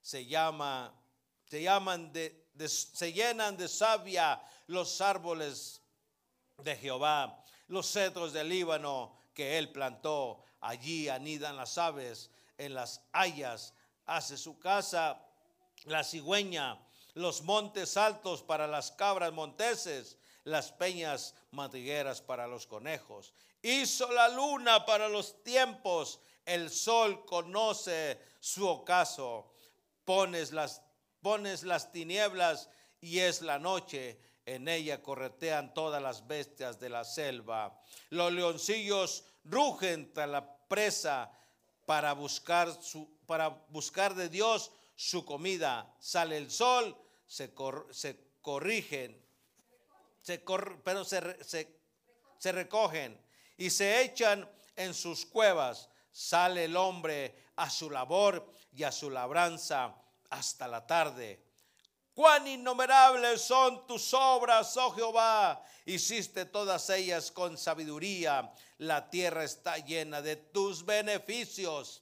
Se 0.01 0.25
llama, 0.25 0.93
se 1.49 1.61
llaman 1.61 2.13
de, 2.13 2.47
se 2.67 3.11
llenan 3.11 3.57
de 3.57 3.67
savia 3.67 4.41
los 4.67 5.01
árboles 5.01 5.81
de 6.63 6.75
Jehová, 6.77 7.43
los 7.67 7.91
cedros 7.91 8.31
del 8.33 8.49
Líbano 8.49 9.17
que 9.33 9.57
él 9.57 9.71
plantó. 9.71 10.43
Allí 10.61 11.09
anidan 11.09 11.57
las 11.57 11.77
aves, 11.77 12.31
en 12.57 12.73
las 12.73 13.01
hayas 13.11 13.73
hace 14.05 14.37
su 14.37 14.57
casa 14.59 15.21
la 15.85 16.03
cigüeña 16.03 16.79
los 17.15 17.41
montes 17.43 17.97
altos 17.97 18.43
para 18.43 18.67
las 18.67 18.91
cabras 18.91 19.33
monteses, 19.33 20.17
las 20.43 20.71
peñas 20.71 21.33
madrigueras 21.51 22.21
para 22.21 22.45
los 22.45 22.67
conejos. 22.67 23.33
Hizo 23.61 24.11
la 24.11 24.29
luna 24.29 24.85
para 24.85 25.09
los 25.09 25.43
tiempos, 25.43 26.19
el 26.45 26.69
sol 26.69 27.25
conoce 27.25 28.21
su 28.39 28.67
ocaso. 28.67 29.51
Pones 30.03 30.51
las, 30.51 30.83
pones 31.21 31.63
las 31.63 31.91
tinieblas 31.91 32.69
y 33.01 33.19
es 33.19 33.41
la 33.41 33.57
noche. 33.57 34.19
En 34.45 34.67
ella 34.67 35.01
corretean 35.01 35.73
todas 35.73 36.03
las 36.03 36.27
bestias 36.27 36.79
de 36.79 36.89
la 36.89 37.03
selva. 37.03 37.81
Los 38.11 38.31
leoncillos 38.31 39.23
rugen 39.45 40.13
tras 40.13 40.29
la 40.29 40.57
presa 40.67 41.31
para 41.85 42.13
buscar, 42.13 42.71
su, 42.83 43.09
para 43.25 43.49
buscar 43.69 44.13
de 44.13 44.29
Dios 44.29 44.71
su 44.95 45.25
comida. 45.25 45.91
Sale 45.99 46.37
el 46.37 46.51
sol 46.51 46.95
se, 47.27 47.53
corrigen, 48.41 49.21
se 50.21 50.43
pero 50.83 51.03
se, 51.03 51.79
se 52.37 52.51
recogen 52.51 53.19
y 53.57 53.69
se 53.69 54.01
echan 54.01 54.49
en 54.75 54.93
sus 54.93 55.25
cuevas. 55.25 55.89
Sale 56.11 56.65
el 56.65 56.77
hombre 56.77 57.35
a 57.57 57.69
su 57.69 57.89
labor 57.89 58.51
y 58.73 58.83
a 58.83 58.91
su 58.91 59.09
labranza 59.09 59.95
hasta 60.29 60.67
la 60.67 60.85
tarde. 60.85 61.43
Cuán 62.13 62.47
innumerables 62.47 63.41
son 63.41 63.85
tus 63.85 64.13
obras, 64.13 64.77
oh 64.77 64.91
Jehová. 64.91 65.61
Hiciste 65.85 66.45
todas 66.45 66.89
ellas 66.89 67.29
con 67.29 67.57
sabiduría. 67.57 68.53
La 68.77 69.09
tierra 69.09 69.43
está 69.43 69.77
llena 69.77 70.21
de 70.21 70.37
tus 70.37 70.85
beneficios. 70.85 72.01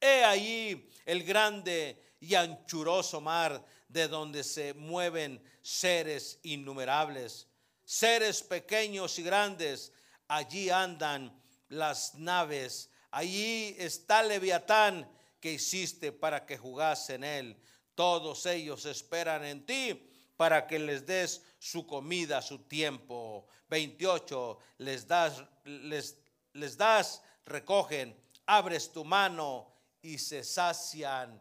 He 0.00 0.24
allí 0.24 0.90
el 1.04 1.22
grande 1.22 2.16
y 2.20 2.34
anchuroso 2.34 3.20
mar 3.20 3.62
de 3.88 4.08
donde 4.08 4.44
se 4.44 4.74
mueven 4.74 5.42
seres 5.62 6.38
innumerables, 6.42 7.48
seres 7.84 8.42
pequeños 8.42 9.18
y 9.18 9.22
grandes. 9.22 9.92
Allí 10.28 10.70
andan 10.70 11.36
las 11.68 12.14
naves, 12.14 12.90
allí 13.10 13.74
está 13.78 14.22
Leviatán 14.22 15.10
que 15.40 15.52
hiciste 15.52 16.12
para 16.12 16.44
que 16.44 16.58
jugase 16.58 17.14
en 17.14 17.24
él. 17.24 17.56
Todos 17.94 18.46
ellos 18.46 18.84
esperan 18.84 19.44
en 19.44 19.64
ti 19.64 20.08
para 20.36 20.66
que 20.66 20.78
les 20.78 21.04
des 21.04 21.42
su 21.58 21.86
comida, 21.86 22.40
su 22.42 22.58
tiempo. 22.58 23.48
28, 23.68 24.58
les 24.78 25.06
das, 25.06 25.42
les, 25.64 26.16
les 26.52 26.76
das, 26.76 27.22
recogen, 27.44 28.16
abres 28.46 28.92
tu 28.92 29.04
mano 29.04 29.74
y 30.00 30.18
se 30.18 30.44
sacian 30.44 31.40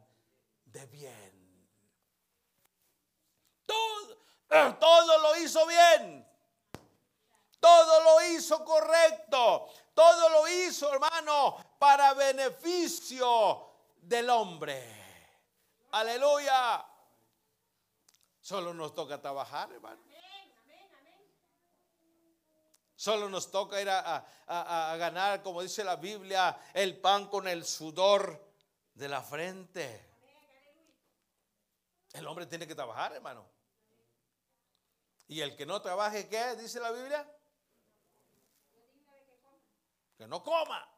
de 0.65 0.86
bien. 0.88 1.37
Todo, 4.80 5.17
lo 5.19 5.38
hizo 5.38 5.65
bien. 5.65 6.25
Todo 7.60 8.03
lo 8.03 8.25
hizo 8.27 8.63
correcto. 8.63 9.67
Todo 9.93 10.30
lo 10.30 10.47
hizo, 10.47 10.93
hermano, 10.93 11.58
para 11.80 12.13
beneficio 12.13 13.71
del 13.95 14.30
hombre. 14.30 14.95
Aleluya. 15.91 16.86
Solo 18.39 18.73
nos 18.73 18.93
toca 18.93 19.21
trabajar, 19.21 19.71
hermano. 19.71 20.01
Solo 22.95 23.30
nos 23.30 23.51
toca 23.51 23.80
ir 23.80 23.89
a, 23.89 24.25
a, 24.47 24.95
ganar, 24.97 25.43
como 25.43 25.62
dice 25.62 25.84
la 25.84 25.97
Biblia, 25.97 26.60
el 26.73 26.99
pan 26.99 27.27
con 27.27 27.47
el 27.47 27.63
sudor 27.63 28.43
de 28.95 29.08
la 29.08 29.21
frente. 29.21 30.08
El 32.13 32.25
hombre 32.25 32.47
tiene 32.47 32.65
que 32.65 32.73
trabajar, 32.73 33.13
hermano. 33.13 33.56
Y 35.27 35.41
el 35.41 35.55
que 35.55 35.65
no 35.65 35.81
trabaje, 35.81 36.27
¿qué 36.29 36.55
dice 36.55 36.79
la 36.79 36.91
Biblia? 36.91 37.29
Que 40.17 40.27
no 40.27 40.41
coma. 40.43 40.97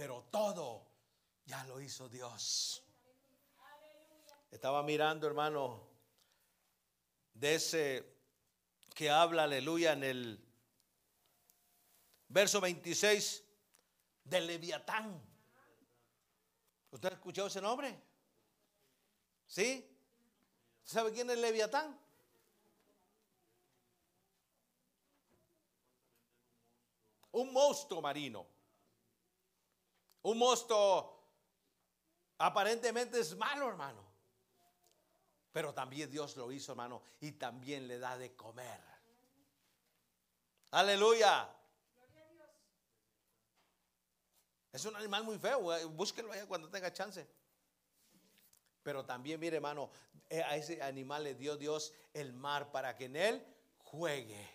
pero 0.00 0.22
todo 0.30 0.86
ya 1.44 1.62
lo 1.64 1.78
hizo 1.78 2.08
Dios. 2.08 2.82
Estaba 4.50 4.82
mirando, 4.82 5.26
hermano, 5.26 5.86
de 7.34 7.56
ese 7.56 8.16
que 8.94 9.10
habla, 9.10 9.42
aleluya, 9.42 9.92
en 9.92 10.04
el 10.04 10.48
verso 12.28 12.62
26 12.62 13.44
de 14.24 14.40
Leviatán. 14.40 15.22
¿Usted 16.90 17.10
ha 17.10 17.14
escuchado 17.16 17.48
ese 17.48 17.60
nombre? 17.60 18.09
¿Sí? 19.50 19.84
¿Sabe 20.84 21.12
quién 21.12 21.28
es 21.28 21.38
Leviatán? 21.38 21.98
Un 27.32 27.52
monstruo 27.52 28.00
marino. 28.00 28.46
Un 30.22 30.38
monstruo 30.38 31.20
aparentemente 32.38 33.18
es 33.18 33.36
malo, 33.36 33.68
hermano. 33.68 34.04
Pero 35.50 35.74
también 35.74 36.08
Dios 36.08 36.36
lo 36.36 36.52
hizo, 36.52 36.70
hermano, 36.70 37.02
y 37.20 37.32
también 37.32 37.88
le 37.88 37.98
da 37.98 38.16
de 38.16 38.36
comer. 38.36 38.80
Aleluya. 40.70 41.52
Es 44.70 44.84
un 44.84 44.94
animal 44.94 45.24
muy 45.24 45.40
feo, 45.40 45.76
eh, 45.76 45.84
búsquelo 45.86 46.30
allá 46.30 46.46
cuando 46.46 46.70
tenga 46.70 46.92
chance. 46.92 47.39
Pero 48.82 49.04
también, 49.04 49.38
mire, 49.40 49.56
hermano, 49.56 49.90
eh, 50.28 50.42
a 50.42 50.56
ese 50.56 50.82
animal 50.82 51.24
le 51.24 51.34
dio 51.34 51.56
Dios 51.56 51.92
el 52.14 52.32
mar 52.32 52.70
para 52.72 52.96
que 52.96 53.06
en 53.06 53.16
él 53.16 53.46
juegue. 53.78 54.48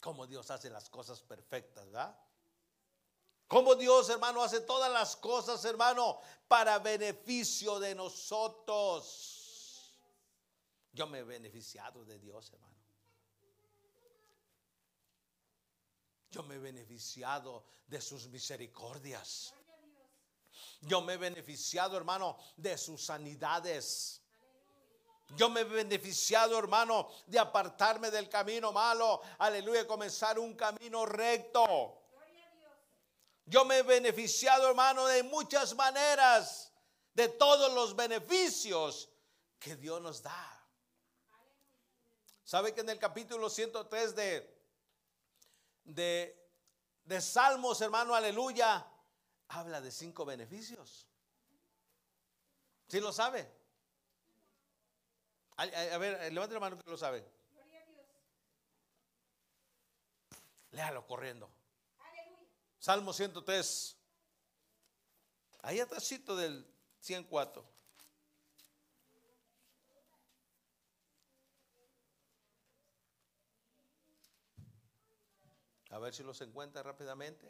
Como 0.00 0.26
Dios 0.26 0.50
hace 0.50 0.68
las 0.68 0.90
cosas 0.90 1.22
perfectas, 1.22 1.86
¿verdad? 1.86 2.18
Como 3.46 3.74
Dios, 3.74 4.08
hermano, 4.08 4.42
hace 4.42 4.60
todas 4.60 4.90
las 4.92 5.16
cosas, 5.16 5.64
hermano, 5.64 6.18
para 6.48 6.78
beneficio 6.78 7.78
de 7.78 7.94
nosotros. 7.94 9.34
Yo 10.92 11.06
me 11.06 11.20
he 11.20 11.22
beneficiado 11.22 12.04
de 12.04 12.18
Dios, 12.18 12.52
hermano. 12.52 12.74
Yo 16.30 16.42
me 16.42 16.56
he 16.56 16.58
beneficiado 16.58 17.64
de 17.86 18.00
sus 18.00 18.28
misericordias. 18.28 19.54
Yo 20.80 21.00
me 21.00 21.14
he 21.14 21.16
beneficiado, 21.16 21.96
hermano, 21.96 22.38
de 22.56 22.76
sus 22.76 23.04
sanidades. 23.04 24.20
Yo 25.36 25.48
me 25.48 25.62
he 25.62 25.64
beneficiado, 25.64 26.58
hermano, 26.58 27.08
de 27.26 27.38
apartarme 27.38 28.10
del 28.10 28.28
camino 28.28 28.72
malo. 28.72 29.20
Aleluya, 29.38 29.86
comenzar 29.86 30.38
un 30.38 30.54
camino 30.54 31.06
recto. 31.06 32.02
Yo 33.46 33.64
me 33.64 33.78
he 33.78 33.82
beneficiado, 33.82 34.68
hermano, 34.68 35.06
de 35.06 35.22
muchas 35.22 35.74
maneras, 35.74 36.72
de 37.14 37.28
todos 37.28 37.72
los 37.72 37.94
beneficios 37.96 39.08
que 39.58 39.76
Dios 39.76 40.00
nos 40.00 40.22
da. 40.22 40.50
¿Sabe 42.44 42.74
que 42.74 42.82
en 42.82 42.90
el 42.90 42.98
capítulo 42.98 43.48
103 43.48 44.14
de, 44.14 44.60
de, 45.84 46.48
de 47.04 47.20
Salmos, 47.20 47.80
hermano, 47.80 48.14
aleluya, 48.14 48.86
habla 49.54 49.80
de 49.80 49.90
cinco 49.90 50.24
beneficios? 50.24 51.06
¿Sí 52.88 53.00
lo 53.00 53.12
sabe? 53.12 53.50
A, 55.56 55.66
ver, 55.98 56.32
levante 56.32 56.54
la 56.54 56.60
mano 56.60 56.78
que 56.78 56.90
lo 56.90 56.96
sabe. 56.96 57.24
Léalo 60.72 61.06
corriendo. 61.06 61.48
Salmo 62.78 63.12
103. 63.12 63.96
Ahí 65.62 65.80
atrásito 65.80 66.36
del 66.36 66.66
104. 67.00 67.64
A 75.90 75.98
ver 75.98 76.12
si 76.12 76.24
los 76.24 76.40
encuentra 76.40 76.82
rápidamente. 76.82 77.46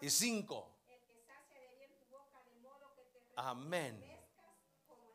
Y 0.01 0.09
cinco. 0.09 0.79
El 0.89 0.99
que 1.05 1.21
sacia 1.21 1.61
de 1.61 1.77
bien 1.77 1.91
tu 1.99 2.07
boca 2.07 2.43
de 2.45 2.55
modo 2.61 2.95
que 2.95 3.03
te 3.05 3.21
Amén. 3.37 4.03
Como 4.89 5.13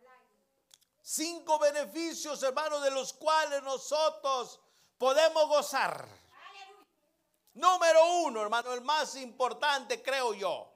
Cinco 1.02 1.58
beneficios, 1.58 2.44
hermanos, 2.44 2.84
de 2.84 2.92
los 2.92 3.14
cuales 3.14 3.64
nosotros 3.64 4.62
podemos 4.98 5.48
gozar. 5.48 6.08
Número 7.54 8.06
uno, 8.24 8.42
hermano, 8.42 8.74
el 8.74 8.82
más 8.82 9.16
importante, 9.16 10.02
creo 10.02 10.34
yo. 10.34 10.74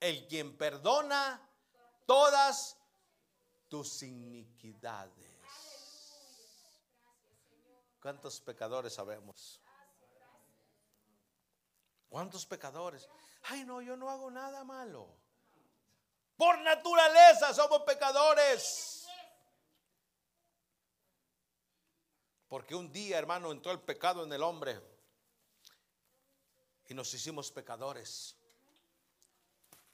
El 0.00 0.26
quien 0.28 0.56
perdona 0.56 1.40
todas 2.06 2.76
tus 3.68 4.02
iniquidades. 4.02 5.28
¿Cuántos 8.00 8.40
pecadores 8.40 8.94
sabemos? 8.94 9.60
¿Cuántos 12.08 12.46
pecadores? 12.46 13.08
Ay, 13.44 13.64
no, 13.64 13.80
yo 13.82 13.96
no 13.96 14.10
hago 14.10 14.30
nada 14.30 14.64
malo. 14.64 15.08
Por 16.36 16.58
naturaleza 16.60 17.52
somos 17.52 17.82
pecadores. 17.82 18.97
Porque 22.48 22.74
un 22.74 22.90
día, 22.90 23.18
hermano, 23.18 23.52
entró 23.52 23.72
el 23.72 23.80
pecado 23.80 24.24
en 24.24 24.32
el 24.32 24.42
hombre 24.42 24.80
y 26.86 26.94
nos 26.94 27.12
hicimos 27.12 27.52
pecadores. 27.52 28.34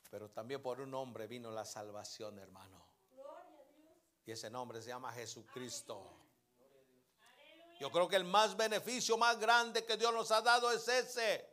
Pero 0.08 0.30
también 0.30 0.62
por 0.62 0.80
un 0.80 0.94
hombre 0.94 1.26
vino 1.26 1.50
la 1.50 1.64
salvación, 1.64 2.38
hermano. 2.38 2.86
Y 4.24 4.30
ese 4.30 4.48
nombre 4.48 4.80
se 4.80 4.88
llama 4.88 5.12
Jesucristo. 5.12 6.08
Yo 7.80 7.90
creo 7.90 8.06
que 8.06 8.16
el 8.16 8.24
más 8.24 8.56
beneficio 8.56 9.18
más 9.18 9.38
grande 9.40 9.84
que 9.84 9.96
Dios 9.96 10.14
nos 10.14 10.30
ha 10.30 10.40
dado 10.40 10.70
es 10.70 10.86
ese. 10.86 11.52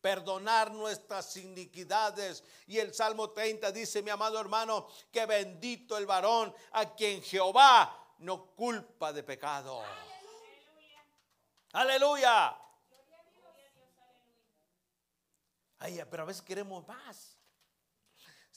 Perdonar 0.00 0.72
nuestras 0.72 1.36
iniquidades. 1.36 2.42
Y 2.66 2.78
el 2.78 2.94
Salmo 2.94 3.30
30 3.30 3.70
dice, 3.70 4.02
mi 4.02 4.08
amado 4.08 4.40
hermano, 4.40 4.88
que 5.12 5.26
bendito 5.26 5.98
el 5.98 6.06
varón 6.06 6.54
a 6.72 6.94
quien 6.94 7.22
Jehová 7.22 7.99
no 8.20 8.54
culpa 8.54 9.12
de 9.12 9.22
pecado. 9.22 9.82
Aleluya. 11.72 12.56
Ay, 15.78 16.02
pero 16.10 16.22
a 16.22 16.26
veces 16.26 16.42
queremos 16.42 16.86
más 16.86 17.40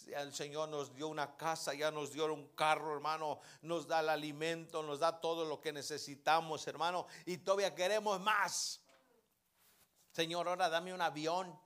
el 0.08 0.34
Señor 0.34 0.70
nos 0.70 0.94
dio 0.94 1.08
una 1.08 1.36
casa, 1.38 1.74
ya 1.74 1.92
nos 1.92 2.12
dio 2.12 2.32
un 2.34 2.50
carro, 2.50 2.94
hermano, 2.94 3.40
nos 3.62 3.88
da 3.88 4.02
el 4.02 4.10
alimento, 4.10 4.84
nos 4.84 5.00
da 5.00 5.20
todo 5.20 5.46
lo 5.46 5.62
que 5.62 5.72
necesitamos, 5.72 6.68
hermano, 6.68 7.08
y 7.26 7.38
todavía 7.38 7.74
queremos 7.74 8.20
más. 8.20 8.82
Señor, 10.12 10.48
ahora 10.48 10.70
dame 10.70 10.94
un 10.94 11.02
avión. 11.02 11.58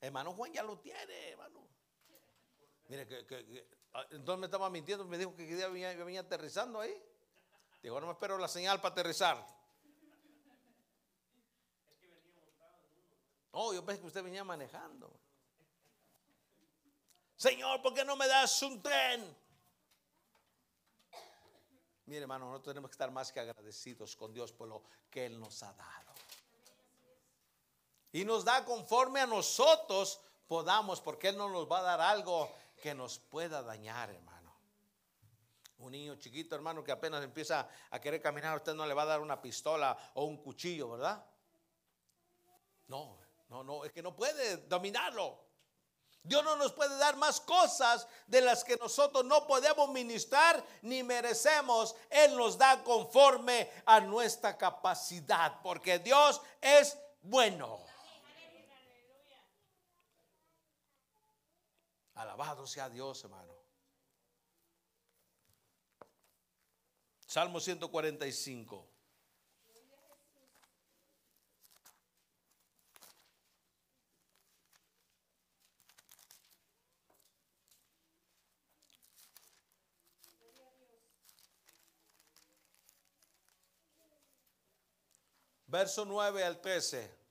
Hermano 0.00 0.32
Juan 0.32 0.52
ya 0.52 0.62
lo 0.62 0.78
tiene, 0.78 1.30
hermano. 1.30 1.68
Mire, 2.88 3.06
que, 3.06 3.16
ah, 3.16 3.76
entonces 4.10 4.40
me 4.40 4.46
estaba 4.46 4.70
mintiendo, 4.70 5.04
me 5.04 5.18
dijo 5.18 5.34
que 5.36 5.44
día 5.44 5.68
venía, 5.68 5.94
venía 5.94 6.20
aterrizando 6.20 6.80
ahí. 6.80 6.94
Dijo, 7.82 8.00
no 8.00 8.06
me 8.06 8.12
espero 8.12 8.38
la 8.38 8.48
señal 8.48 8.80
para 8.80 8.92
aterrizar. 8.92 9.44
Oh, 13.50 13.74
yo 13.74 13.84
pensé 13.84 14.00
que 14.00 14.06
usted 14.06 14.22
venía 14.22 14.44
manejando. 14.44 15.12
Señor, 17.36 17.82
¿por 17.82 17.92
qué 17.92 18.04
no 18.04 18.16
me 18.16 18.26
das 18.26 18.62
un 18.62 18.80
tren? 18.80 19.36
Mire, 22.06 22.22
hermano, 22.22 22.46
nosotros 22.46 22.72
tenemos 22.72 22.90
que 22.90 22.94
estar 22.94 23.10
más 23.10 23.32
que 23.32 23.40
agradecidos 23.40 24.16
con 24.16 24.32
Dios 24.32 24.52
por 24.52 24.68
lo 24.68 24.82
que 25.10 25.26
Él 25.26 25.38
nos 25.38 25.62
ha 25.62 25.72
dado. 25.72 26.12
Y 28.12 28.24
nos 28.24 28.44
da 28.44 28.64
conforme 28.64 29.20
a 29.20 29.26
nosotros 29.26 30.20
podamos, 30.46 31.00
porque 31.00 31.28
Él 31.28 31.36
no 31.36 31.48
nos 31.48 31.70
va 31.70 31.80
a 31.80 31.82
dar 31.82 32.00
algo 32.00 32.50
que 32.82 32.94
nos 32.94 33.20
pueda 33.20 33.62
dañar, 33.62 34.10
hermano. 34.10 34.52
Un 35.78 35.92
niño 35.92 36.16
chiquito, 36.16 36.56
hermano, 36.56 36.82
que 36.82 36.90
apenas 36.92 37.22
empieza 37.22 37.68
a 37.90 38.00
querer 38.00 38.20
caminar, 38.20 38.56
usted 38.56 38.74
no 38.74 38.84
le 38.84 38.92
va 38.92 39.02
a 39.02 39.06
dar 39.06 39.20
una 39.20 39.40
pistola 39.40 39.96
o 40.14 40.24
un 40.24 40.42
cuchillo, 40.42 40.90
¿verdad? 40.90 41.24
No, 42.88 43.18
no, 43.48 43.62
no, 43.62 43.84
es 43.84 43.92
que 43.92 44.02
no 44.02 44.14
puede 44.14 44.58
dominarlo. 44.66 45.44
Dios 46.24 46.44
no 46.44 46.56
nos 46.56 46.72
puede 46.72 46.96
dar 46.98 47.16
más 47.16 47.40
cosas 47.40 48.06
de 48.26 48.40
las 48.40 48.64
que 48.64 48.76
nosotros 48.76 49.24
no 49.24 49.46
podemos 49.46 49.88
ministrar 49.90 50.64
ni 50.82 51.02
merecemos. 51.02 51.94
Él 52.10 52.36
nos 52.36 52.58
da 52.58 52.82
conforme 52.82 53.70
a 53.86 54.00
nuestra 54.00 54.56
capacidad, 54.56 55.60
porque 55.62 55.98
Dios 56.00 56.40
es 56.60 56.98
bueno. 57.22 57.80
Alabado 62.22 62.68
sea 62.68 62.88
Dios, 62.88 63.24
hermano. 63.24 63.52
Salmo 67.26 67.58
145. 67.58 68.88
Verso 85.66 86.04
9 86.04 86.44
al 86.44 86.60
13. 86.60 87.21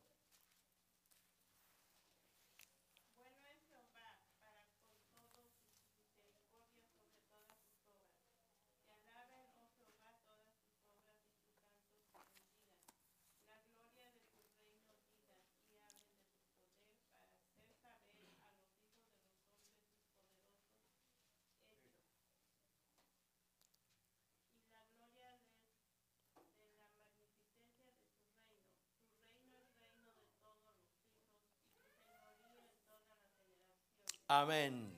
Amén. 34.33 34.97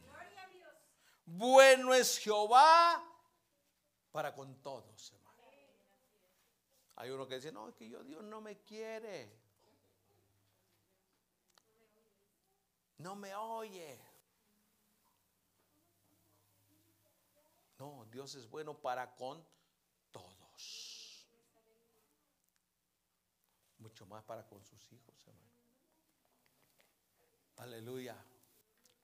Bueno 1.26 1.92
es 1.96 2.20
Jehová 2.20 3.04
para 4.12 4.32
con 4.32 4.62
todos, 4.62 5.12
hermano. 5.12 5.42
Hay 6.98 7.10
uno 7.10 7.28
que 7.28 7.36
dice, 7.38 7.52
no, 7.52 7.68
es 7.68 7.74
que 7.74 7.90
yo 7.90 8.04
Dios 8.04 8.24
no 8.24 8.42
me 8.42 8.60
quiere. 8.60 9.36
No 13.00 13.16
me 13.16 13.34
oye. 13.34 14.00
No, 17.80 18.06
Dios 18.12 18.36
es 18.36 18.48
bueno 18.48 18.78
para 18.78 19.16
con 19.16 19.44
todos. 20.12 21.26
Mucho 23.80 24.06
más 24.06 24.24
para 24.26 24.46
con 24.46 24.64
sus 24.64 24.92
hijos, 24.92 25.16
hermano. 25.26 25.50
Aleluya 27.58 28.24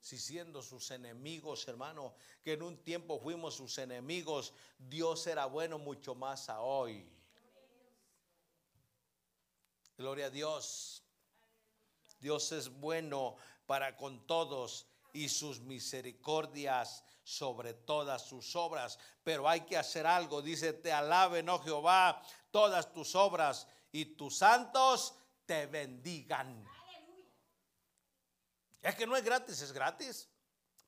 si 0.00 0.18
siendo 0.18 0.62
sus 0.62 0.90
enemigos, 0.90 1.68
hermano, 1.68 2.14
que 2.42 2.54
en 2.54 2.62
un 2.62 2.78
tiempo 2.78 3.20
fuimos 3.20 3.54
sus 3.54 3.76
enemigos, 3.78 4.54
Dios 4.78 5.26
era 5.26 5.46
bueno 5.46 5.78
mucho 5.78 6.14
más 6.14 6.48
a 6.48 6.60
hoy. 6.60 7.06
Gloria 9.98 10.26
a 10.26 10.30
Dios. 10.30 11.02
Dios 12.18 12.52
es 12.52 12.68
bueno 12.68 13.36
para 13.66 13.96
con 13.96 14.26
todos 14.26 14.86
y 15.12 15.28
sus 15.28 15.60
misericordias 15.60 17.04
sobre 17.22 17.74
todas 17.74 18.26
sus 18.26 18.56
obras. 18.56 18.98
Pero 19.22 19.46
hay 19.46 19.62
que 19.62 19.76
hacer 19.76 20.06
algo. 20.06 20.40
Dice, 20.40 20.72
te 20.72 20.92
alaben, 20.92 21.48
oh 21.50 21.58
Jehová, 21.58 22.22
todas 22.50 22.92
tus 22.92 23.14
obras 23.14 23.66
y 23.92 24.06
tus 24.06 24.38
santos 24.38 25.14
te 25.44 25.66
bendigan. 25.66 26.66
Es 28.82 28.94
que 28.94 29.06
no 29.06 29.16
es 29.16 29.24
gratis, 29.24 29.60
es 29.60 29.72
gratis. 29.72 30.28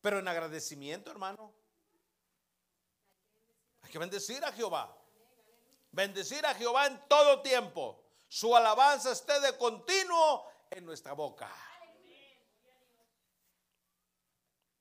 Pero 0.00 0.18
en 0.18 0.28
agradecimiento, 0.28 1.10
hermano. 1.10 1.54
Hay 3.82 3.90
que 3.90 3.98
bendecir 3.98 4.44
a 4.44 4.52
Jehová. 4.52 4.96
Bendecir 5.90 6.44
a 6.46 6.54
Jehová 6.54 6.86
en 6.86 7.08
todo 7.08 7.42
tiempo. 7.42 8.02
Su 8.28 8.56
alabanza 8.56 9.12
esté 9.12 9.40
de 9.40 9.56
continuo 9.58 10.46
en 10.70 10.86
nuestra 10.86 11.12
boca. 11.12 11.50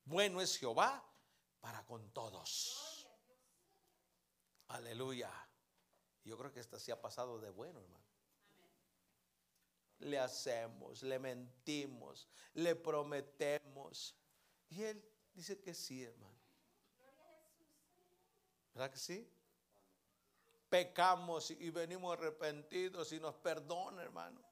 Bueno 0.04 0.40
es 0.40 0.58
Jehová 0.58 1.04
para 1.60 1.84
con 1.84 2.10
todos. 2.12 3.06
Aleluya. 4.68 5.30
Yo 6.24 6.38
creo 6.38 6.52
que 6.52 6.60
esta 6.60 6.78
sí 6.78 6.90
ha 6.90 7.00
pasado 7.00 7.38
de 7.40 7.50
bueno, 7.50 7.80
hermano 7.80 8.01
le 10.02 10.18
hacemos, 10.18 11.02
le 11.02 11.18
mentimos, 11.18 12.28
le 12.54 12.74
prometemos. 12.74 14.16
Y 14.68 14.82
Él 14.82 15.04
dice 15.32 15.60
que 15.60 15.74
sí, 15.74 16.02
hermano. 16.02 16.40
¿Verdad 18.74 18.90
que 18.90 18.98
sí? 18.98 19.30
Pecamos 20.68 21.50
y 21.50 21.70
venimos 21.70 22.16
arrepentidos 22.16 23.12
y 23.12 23.20
nos 23.20 23.34
perdona, 23.36 24.02
hermano. 24.02 24.42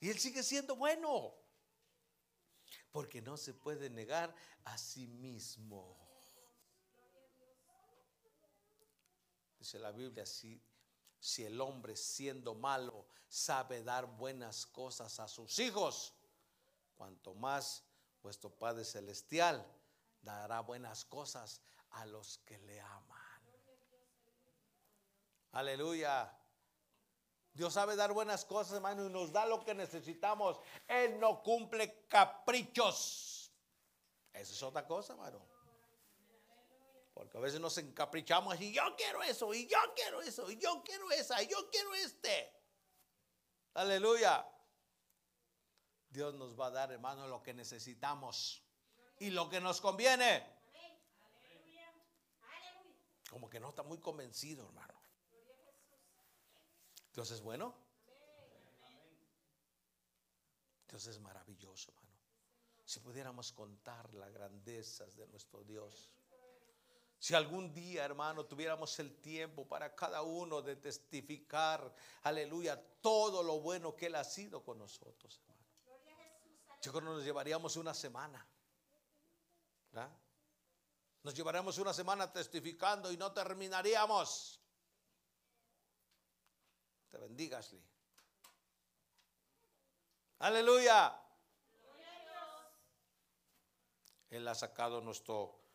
Y 0.00 0.08
Él 0.08 0.18
sigue 0.18 0.42
siendo 0.42 0.76
bueno. 0.76 1.34
Porque 2.90 3.20
no 3.20 3.36
se 3.36 3.52
puede 3.52 3.90
negar 3.90 4.34
a 4.64 4.78
sí 4.78 5.06
mismo. 5.06 6.02
Dice 9.58 9.78
la 9.78 9.92
Biblia 9.92 10.22
así 10.22 10.62
si 11.18 11.44
el 11.44 11.60
hombre 11.60 11.96
siendo 11.96 12.54
malo 12.54 13.06
sabe 13.28 13.82
dar 13.82 14.06
buenas 14.06 14.66
cosas 14.66 15.18
a 15.20 15.28
sus 15.28 15.58
hijos, 15.58 16.14
cuanto 16.96 17.34
más 17.34 17.84
vuestro 18.22 18.50
Padre 18.50 18.84
Celestial 18.84 19.66
dará 20.22 20.60
buenas 20.60 21.04
cosas 21.04 21.60
a 21.90 22.06
los 22.06 22.38
que 22.38 22.58
le 22.58 22.80
aman. 22.80 23.16
Aleluya. 25.52 26.36
Dios 27.54 27.72
sabe 27.72 27.96
dar 27.96 28.12
buenas 28.12 28.44
cosas, 28.44 28.74
hermano, 28.74 29.06
y 29.06 29.10
nos 29.10 29.32
da 29.32 29.46
lo 29.46 29.64
que 29.64 29.74
necesitamos. 29.74 30.60
Él 30.86 31.18
no 31.18 31.42
cumple 31.42 32.06
caprichos. 32.06 33.50
Esa 34.34 34.52
es 34.52 34.62
otra 34.62 34.86
cosa, 34.86 35.14
hermano. 35.14 35.55
Porque 37.16 37.38
a 37.38 37.40
veces 37.40 37.58
nos 37.58 37.78
encaprichamos 37.78 38.60
y 38.60 38.74
yo 38.74 38.82
quiero 38.94 39.22
eso, 39.22 39.54
y 39.54 39.66
yo 39.66 39.78
quiero 39.94 40.20
eso, 40.20 40.50
y 40.50 40.58
yo 40.58 40.84
quiero 40.84 41.10
esa, 41.12 41.42
y 41.42 41.48
yo 41.48 41.70
quiero 41.70 41.94
este. 41.94 42.52
Aleluya. 43.72 44.46
Dios 46.10 46.34
nos 46.34 46.60
va 46.60 46.66
a 46.66 46.70
dar, 46.72 46.92
hermano, 46.92 47.26
lo 47.26 47.42
que 47.42 47.54
necesitamos 47.54 48.62
y 49.18 49.30
lo 49.30 49.48
que 49.48 49.62
nos 49.62 49.80
conviene. 49.80 50.46
Como 53.30 53.48
que 53.48 53.60
no 53.60 53.70
está 53.70 53.82
muy 53.82 53.98
convencido, 53.98 54.66
hermano. 54.66 55.00
Dios 57.14 57.30
es 57.30 57.40
bueno. 57.40 57.74
Dios 60.86 61.06
es 61.06 61.18
maravilloso, 61.18 61.92
hermano. 61.92 62.20
Si 62.84 63.00
pudiéramos 63.00 63.52
contar 63.52 64.12
las 64.12 64.30
grandezas 64.34 65.16
de 65.16 65.26
nuestro 65.28 65.64
Dios. 65.64 66.15
Si 67.18 67.34
algún 67.34 67.72
día, 67.72 68.04
hermano, 68.04 68.44
tuviéramos 68.44 68.98
el 68.98 69.20
tiempo 69.20 69.66
para 69.66 69.94
cada 69.94 70.22
uno 70.22 70.62
de 70.62 70.76
testificar, 70.76 71.94
aleluya, 72.22 72.80
todo 73.00 73.42
lo 73.42 73.60
bueno 73.60 73.96
que 73.96 74.06
Él 74.06 74.14
ha 74.16 74.24
sido 74.24 74.62
con 74.62 74.78
nosotros, 74.78 75.40
hermano. 75.40 75.66
Yo 76.82 76.92
creo 76.92 77.02
que 77.02 77.10
nos 77.16 77.24
llevaríamos 77.24 77.76
una 77.76 77.94
semana. 77.94 78.46
Nos 81.22 81.34
llevaríamos 81.34 81.78
una 81.78 81.92
semana 81.92 82.32
testificando 82.32 83.10
y 83.10 83.16
no 83.16 83.32
terminaríamos. 83.32 84.60
Te 87.10 87.18
bendiga, 87.18 87.58
Ashley. 87.58 87.82
Aleluya. 90.38 91.20
Él 94.28 94.46
ha 94.46 94.54
sacado 94.54 95.00
nuestro 95.00 95.65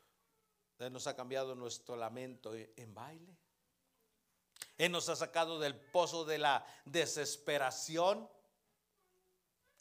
él 0.87 0.93
nos 0.93 1.07
ha 1.07 1.15
cambiado 1.15 1.55
nuestro 1.55 1.95
lamento 1.95 2.53
en 2.55 2.93
baile. 2.93 3.37
Él 4.77 4.91
nos 4.91 5.09
ha 5.09 5.15
sacado 5.15 5.59
del 5.59 5.75
pozo 5.75 6.25
de 6.25 6.39
la 6.39 6.65
desesperación. 6.85 8.27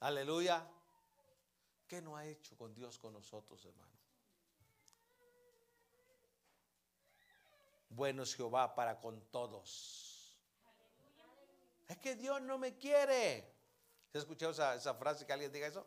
Aleluya. 0.00 0.68
¿Qué 1.88 2.02
no 2.02 2.16
ha 2.16 2.26
hecho 2.26 2.56
con 2.56 2.74
Dios 2.74 2.98
con 2.98 3.12
nosotros, 3.12 3.64
hermano? 3.64 3.90
Bueno 7.88 8.22
es 8.22 8.34
Jehová 8.34 8.74
para 8.74 9.00
con 9.00 9.20
todos. 9.30 10.38
Es 11.88 11.98
que 11.98 12.14
Dios 12.14 12.40
no 12.42 12.58
me 12.58 12.76
quiere. 12.76 13.52
¿Se 14.12 14.18
ha 14.18 14.20
escuchado 14.20 14.52
esa, 14.52 14.74
esa 14.74 14.94
frase 14.94 15.26
que 15.26 15.32
alguien 15.32 15.52
diga 15.52 15.66
eso? 15.66 15.86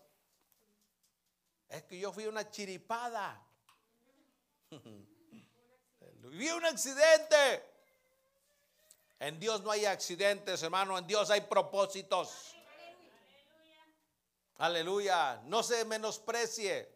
Es 1.70 1.84
que 1.84 1.98
yo 1.98 2.12
fui 2.12 2.26
una 2.26 2.50
chiripada. 2.50 3.53
Vi 6.32 6.50
un 6.50 6.66
accidente. 6.66 7.64
En 9.20 9.40
Dios 9.40 9.62
no 9.62 9.72
hay 9.72 9.86
accidentes, 9.86 10.62
hermano. 10.64 10.98
En 10.98 11.08
Dios 11.08 11.30
hay 11.30 11.42
propósitos. 11.42 12.56
Aleluya. 14.58 15.42
No 15.46 15.64
se 15.64 15.86
menosprecie. 15.86 16.93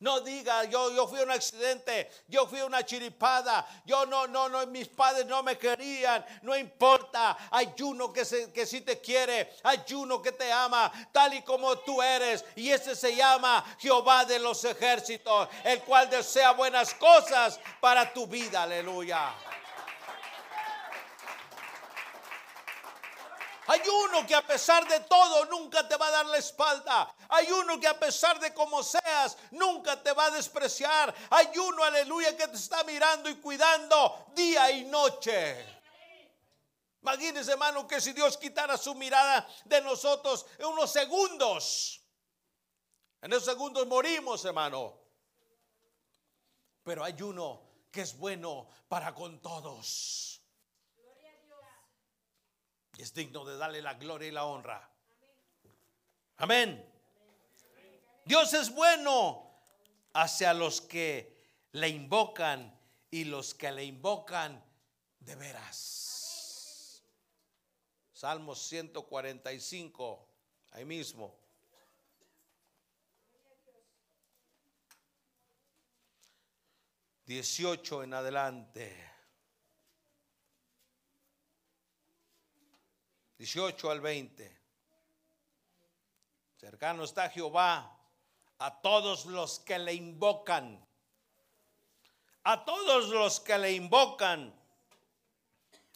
No 0.00 0.20
diga, 0.20 0.64
yo, 0.64 0.92
yo 0.92 1.08
fui 1.08 1.20
un 1.20 1.30
accidente, 1.30 2.08
yo 2.28 2.46
fui 2.46 2.60
una 2.60 2.84
chiripada, 2.84 3.66
yo 3.84 4.06
no, 4.06 4.28
no, 4.28 4.48
no, 4.48 4.64
mis 4.68 4.86
padres 4.86 5.26
no 5.26 5.42
me 5.42 5.58
querían, 5.58 6.24
no 6.42 6.56
importa. 6.56 7.36
Hay 7.50 7.74
uno 7.82 8.12
que, 8.12 8.24
se, 8.24 8.52
que 8.52 8.64
sí 8.64 8.82
te 8.82 9.00
quiere, 9.00 9.52
hay 9.64 9.82
uno 9.94 10.22
que 10.22 10.30
te 10.30 10.52
ama, 10.52 10.92
tal 11.10 11.34
y 11.34 11.42
como 11.42 11.76
tú 11.78 12.00
eres. 12.00 12.44
Y 12.54 12.70
ese 12.70 12.94
se 12.94 13.16
llama 13.16 13.64
Jehová 13.80 14.24
de 14.24 14.38
los 14.38 14.64
ejércitos, 14.64 15.48
el 15.64 15.82
cual 15.82 16.08
desea 16.08 16.52
buenas 16.52 16.94
cosas 16.94 17.58
para 17.80 18.12
tu 18.12 18.28
vida. 18.28 18.62
Aleluya. 18.62 19.34
Hay 23.70 23.82
uno 23.86 24.26
que 24.26 24.34
a 24.34 24.46
pesar 24.46 24.88
de 24.88 25.00
todo 25.00 25.44
nunca 25.44 25.86
te 25.86 25.94
va 25.98 26.06
a 26.06 26.10
dar 26.10 26.26
la 26.26 26.38
espalda. 26.38 27.14
Hay 27.28 27.52
uno 27.52 27.78
que 27.78 27.86
a 27.86 28.00
pesar 28.00 28.40
de 28.40 28.54
como 28.54 28.82
seas 28.82 29.36
nunca 29.50 30.02
te 30.02 30.10
va 30.12 30.24
a 30.24 30.30
despreciar. 30.30 31.14
Hay 31.28 31.48
uno, 31.58 31.84
aleluya, 31.84 32.34
que 32.34 32.48
te 32.48 32.56
está 32.56 32.82
mirando 32.84 33.28
y 33.28 33.34
cuidando 33.36 34.28
día 34.34 34.70
y 34.70 34.84
noche. 34.86 35.66
Imagínense, 37.02 37.52
hermano, 37.52 37.86
que 37.86 38.00
si 38.00 38.14
Dios 38.14 38.38
quitara 38.38 38.78
su 38.78 38.94
mirada 38.94 39.46
de 39.66 39.82
nosotros 39.82 40.46
en 40.58 40.64
unos 40.64 40.90
segundos, 40.90 42.00
en 43.20 43.32
esos 43.34 43.44
segundos 43.44 43.86
morimos, 43.86 44.46
hermano. 44.46 44.98
Pero 46.84 47.04
hay 47.04 47.20
uno 47.20 47.60
que 47.92 48.00
es 48.00 48.16
bueno 48.16 48.66
para 48.88 49.14
con 49.14 49.40
todos 49.42 50.27
es 53.02 53.14
digno 53.14 53.44
de 53.44 53.56
darle 53.56 53.80
la 53.80 53.94
gloria 53.94 54.28
y 54.28 54.32
la 54.32 54.44
honra. 54.44 54.90
Amén. 56.38 56.84
Dios 58.24 58.52
es 58.54 58.74
bueno 58.74 59.48
hacia 60.12 60.52
los 60.52 60.80
que 60.80 61.36
le 61.72 61.88
invocan 61.88 62.76
y 63.10 63.24
los 63.24 63.54
que 63.54 63.72
le 63.72 63.84
invocan 63.84 64.62
de 65.20 65.36
veras. 65.36 67.02
Salmos 68.12 68.60
145, 68.66 70.28
ahí 70.72 70.84
mismo. 70.84 71.38
Dieciocho 77.24 78.02
en 78.02 78.14
adelante. 78.14 79.17
18 83.38 83.90
al 83.90 84.00
20. 84.00 84.58
Cercano 86.56 87.04
está 87.04 87.30
Jehová 87.30 87.96
a 88.58 88.80
todos 88.80 89.26
los 89.26 89.60
que 89.60 89.78
le 89.78 89.94
invocan. 89.94 90.84
A 92.42 92.64
todos 92.64 93.10
los 93.10 93.38
que 93.38 93.56
le 93.58 93.72
invocan. 93.72 94.52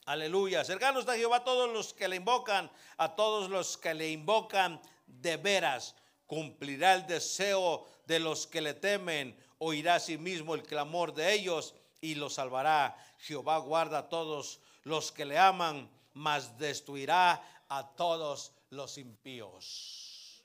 Aleluya. 0.04 0.64
Cercano 0.64 1.00
está 1.00 1.16
Jehová 1.16 1.38
a 1.38 1.44
todos 1.44 1.72
los 1.72 1.92
que 1.92 2.06
le 2.06 2.16
invocan. 2.16 2.70
A 2.96 3.16
todos 3.16 3.50
los 3.50 3.76
que 3.76 3.92
le 3.92 4.10
invocan 4.10 4.80
de 5.06 5.36
veras. 5.36 5.96
Cumplirá 6.28 6.94
el 6.94 7.08
deseo 7.08 7.88
de 8.06 8.20
los 8.20 8.46
que 8.46 8.60
le 8.60 8.74
temen. 8.74 9.36
Oirá 9.58 9.96
a 9.96 10.00
sí 10.00 10.16
mismo 10.16 10.54
el 10.54 10.62
clamor 10.62 11.12
de 11.12 11.32
ellos 11.32 11.74
y 12.00 12.14
los 12.14 12.34
salvará. 12.34 12.96
Jehová 13.18 13.58
guarda 13.58 13.98
a 13.98 14.08
todos 14.08 14.60
los 14.84 15.10
que 15.10 15.24
le 15.24 15.38
aman 15.38 15.90
mas 16.14 16.56
destruirá 16.58 17.64
a 17.68 17.94
todos 17.94 18.52
los 18.70 18.98
impíos. 18.98 20.42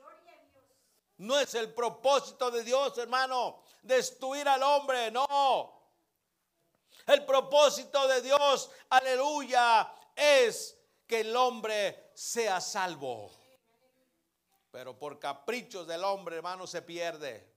No 1.17 1.39
es 1.39 1.55
el 1.55 1.73
propósito 1.73 2.51
de 2.51 2.63
Dios, 2.63 2.97
hermano, 2.97 3.63
destruir 3.81 4.47
al 4.47 4.61
hombre, 4.61 5.09
no. 5.09 5.73
El 7.07 7.25
propósito 7.25 8.07
de 8.07 8.21
Dios, 8.21 8.69
aleluya, 8.89 9.91
es 10.15 10.77
que 11.07 11.21
el 11.21 11.35
hombre 11.35 12.11
sea 12.13 12.61
salvo. 12.61 13.31
Pero 14.69 14.99
por 14.99 15.17
caprichos 15.17 15.87
del 15.87 16.03
hombre, 16.03 16.35
hermano, 16.35 16.67
se 16.67 16.81
pierde. 16.81 17.55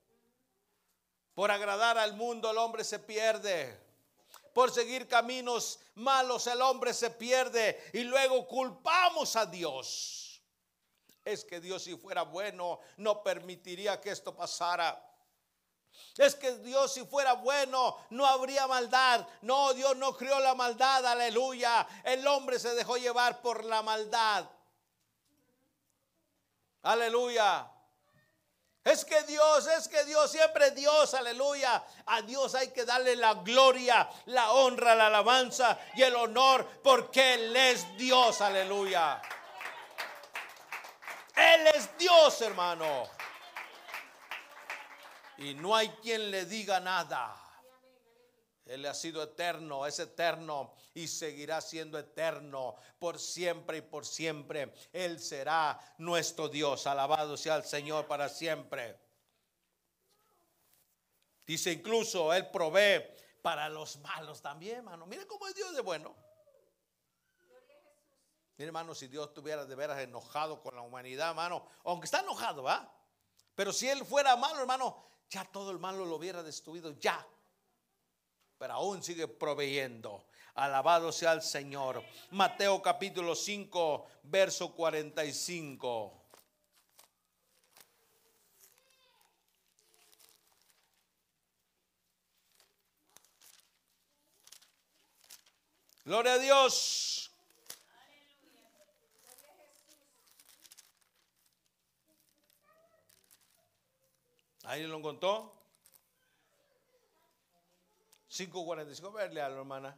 Por 1.35 1.51
agradar 1.51 1.99
al 1.99 2.15
mundo, 2.15 2.51
el 2.51 2.59
hombre 2.59 2.85
se 2.85 2.99
pierde 2.99 3.90
por 4.53 4.71
seguir 4.71 5.07
caminos 5.07 5.81
malos 5.95 6.47
el 6.47 6.61
hombre 6.63 6.93
se 6.95 7.11
pierde 7.11 7.91
y 7.93 8.03
luego 8.03 8.47
culpamos 8.47 9.37
a 9.37 9.47
Dios. 9.47 10.43
Es 11.25 11.45
que 11.45 11.61
Dios 11.61 11.85
si 11.85 11.97
fuera 11.97 12.23
bueno 12.23 12.81
no 12.97 13.23
permitiría 13.23 14.01
que 14.01 14.11
esto 14.11 14.35
pasara. 14.35 15.07
Es 16.17 16.35
que 16.35 16.57
Dios 16.59 16.93
si 16.93 17.05
fuera 17.05 17.35
bueno 17.35 17.97
no 18.11 18.27
habría 18.27 18.67
maldad. 18.67 19.27
No, 19.43 19.75
Dios 19.75 19.97
no 19.97 20.17
creó 20.17 20.41
la 20.41 20.55
maldad, 20.55 21.07
aleluya. 21.07 21.87
El 22.05 22.27
hombre 22.27 22.59
se 22.59 22.75
dejó 22.75 22.97
llevar 22.97 23.41
por 23.43 23.65
la 23.65 23.83
maldad. 23.83 24.49
Aleluya. 26.83 27.71
Es 28.83 29.05
que 29.05 29.23
Dios, 29.25 29.67
es 29.67 29.89
que 29.89 30.05
Dios, 30.05 30.31
siempre 30.31 30.71
Dios, 30.71 31.13
aleluya. 31.13 31.85
A 32.07 32.23
Dios 32.23 32.55
hay 32.55 32.69
que 32.69 32.87
darle 32.87 33.15
la 33.15 33.35
gloria, 33.35 34.09
la 34.27 34.53
honra, 34.53 34.95
la 34.95 35.09
alabanza 35.09 35.79
y 35.95 36.03
el 36.03 36.17
honor 36.17 36.67
porque 36.83 37.35
Él 37.35 37.55
es 37.55 37.97
Dios, 37.99 38.41
aleluya. 38.41 39.21
Él 41.37 41.67
es 41.75 41.97
Dios, 41.99 42.41
hermano. 42.41 43.09
Y 45.37 45.55
no 45.55 45.77
hay 45.77 45.89
quien 46.03 46.31
le 46.31 46.47
diga 46.47 46.81
nada. 46.81 47.37
Él 48.65 48.87
ha 48.87 48.95
sido 48.95 49.23
eterno, 49.23 49.87
es 49.87 49.99
eterno 49.99 50.75
y 50.95 51.09
seguirá 51.09 51.61
siendo 51.61 51.99
eterno 51.99 52.77
por 52.99 53.19
siempre 53.19 53.79
y 53.79 53.83
por 53.83 54.07
siempre. 54.07 54.73
Él 54.93 55.21
será 55.21 55.79
nuestro 55.99 56.49
Dios. 56.49 56.87
Alabado 56.87 57.37
sea 57.37 57.57
el 57.57 57.65
Señor 57.65 58.07
para 58.07 58.29
siempre. 58.29 58.99
Dice 61.47 61.73
incluso, 61.73 62.33
Él 62.33 62.49
provee 62.51 63.05
para 63.43 63.69
los 63.69 63.99
malos 63.99 64.41
también, 64.41 64.79
hermano. 64.79 65.07
Mire 65.07 65.27
cómo 65.27 65.47
es 65.49 65.55
Dios 65.55 65.75
de 65.75 65.81
bueno. 65.81 66.15
Mire, 68.57 68.69
hermano, 68.69 68.95
si 68.95 69.09
Dios 69.09 69.29
estuviera 69.29 69.65
de 69.65 69.75
veras 69.75 69.99
enojado 70.01 70.61
con 70.61 70.75
la 70.75 70.83
humanidad, 70.83 71.31
hermano, 71.31 71.67
aunque 71.85 72.05
está 72.05 72.21
enojado, 72.21 72.63
¿va? 72.65 72.95
Pero 73.55 73.73
si 73.73 73.89
Él 73.89 74.05
fuera 74.05 74.37
malo, 74.37 74.61
hermano, 74.61 75.03
ya 75.31 75.45
todo 75.47 75.71
el 75.71 75.79
malo 75.79 76.05
lo 76.05 76.17
hubiera 76.17 76.43
destruido, 76.43 76.93
ya 76.99 77.27
pero 78.61 78.75
aún 78.75 79.03
sigue 79.03 79.27
proveyendo. 79.27 80.27
Alabado 80.55 81.13
sea 81.13 81.33
el 81.33 81.43
Señor. 81.43 82.03
Mateo 82.31 82.83
capítulo 82.83 83.35
5, 83.35 84.07
verso 84.25 84.73
45. 84.75 86.21
Gloria 96.05 96.33
a 96.33 96.39
Dios. 96.39 97.31
Ahí 104.65 104.87
lo 104.87 104.99
encontró. 104.99 105.53
5.45, 108.31 109.13
verle 109.13 109.43
a 109.43 109.49
la 109.49 109.57
hermana. 109.59 109.97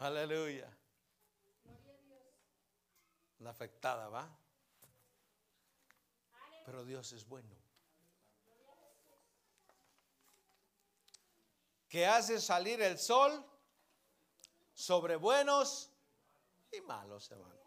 Aleluya. 0.00 0.66
La 3.40 3.50
afectada 3.50 4.08
va. 4.08 4.26
Pero 6.64 6.84
Dios 6.84 7.12
es 7.12 7.26
bueno. 7.28 7.54
Que 11.86 12.06
hace 12.06 12.40
salir 12.40 12.80
el 12.80 12.98
sol 12.98 13.44
sobre 14.72 15.16
buenos 15.16 15.90
y 16.72 16.80
malos, 16.80 17.30
hermano. 17.30 17.60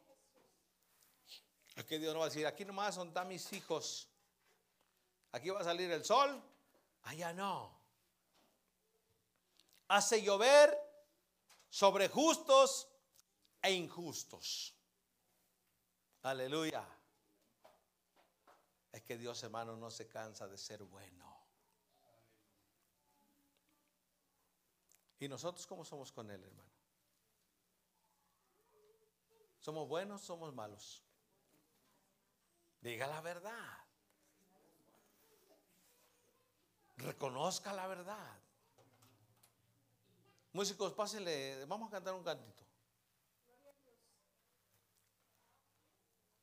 Aquí 1.75 1.99
Dios 1.99 2.13
no 2.13 2.21
va 2.21 2.25
a 2.25 2.29
decir, 2.29 2.47
aquí 2.47 2.65
nomás 2.65 2.95
son 2.95 3.13
mis 3.27 3.53
hijos. 3.53 4.09
Aquí 5.33 5.51
va 5.51 5.59
a 5.59 5.63
salir 5.63 5.91
el 5.91 6.03
sol, 6.03 6.41
allá 7.03 7.31
no. 7.33 7.79
hace 9.87 10.23
llover 10.23 10.82
sobre 11.73 12.07
justos 12.07 12.87
e 13.59 13.73
injustos. 13.73 14.75
Aleluya. 16.21 16.87
Es 18.91 19.01
que 19.01 19.17
Dios, 19.17 19.41
hermano, 19.41 19.75
no 19.75 19.89
se 19.89 20.07
cansa 20.07 20.47
de 20.47 20.55
ser 20.59 20.83
bueno. 20.83 21.35
¿Y 25.17 25.27
nosotros 25.27 25.65
cómo 25.65 25.83
somos 25.83 26.11
con 26.11 26.29
Él, 26.29 26.43
hermano? 26.43 26.71
¿Somos 29.57 29.87
buenos? 29.87 30.21
¿Somos 30.21 30.53
malos? 30.53 31.03
Diga 32.81 33.07
la 33.07 33.21
verdad. 33.21 33.79
Reconozca 36.97 37.73
la 37.73 37.87
verdad. 37.87 38.42
Músicos, 40.53 40.93
pásenle, 40.93 41.65
vamos 41.65 41.87
a 41.87 41.91
cantar 41.91 42.13
un 42.13 42.23
cantito. 42.23 42.63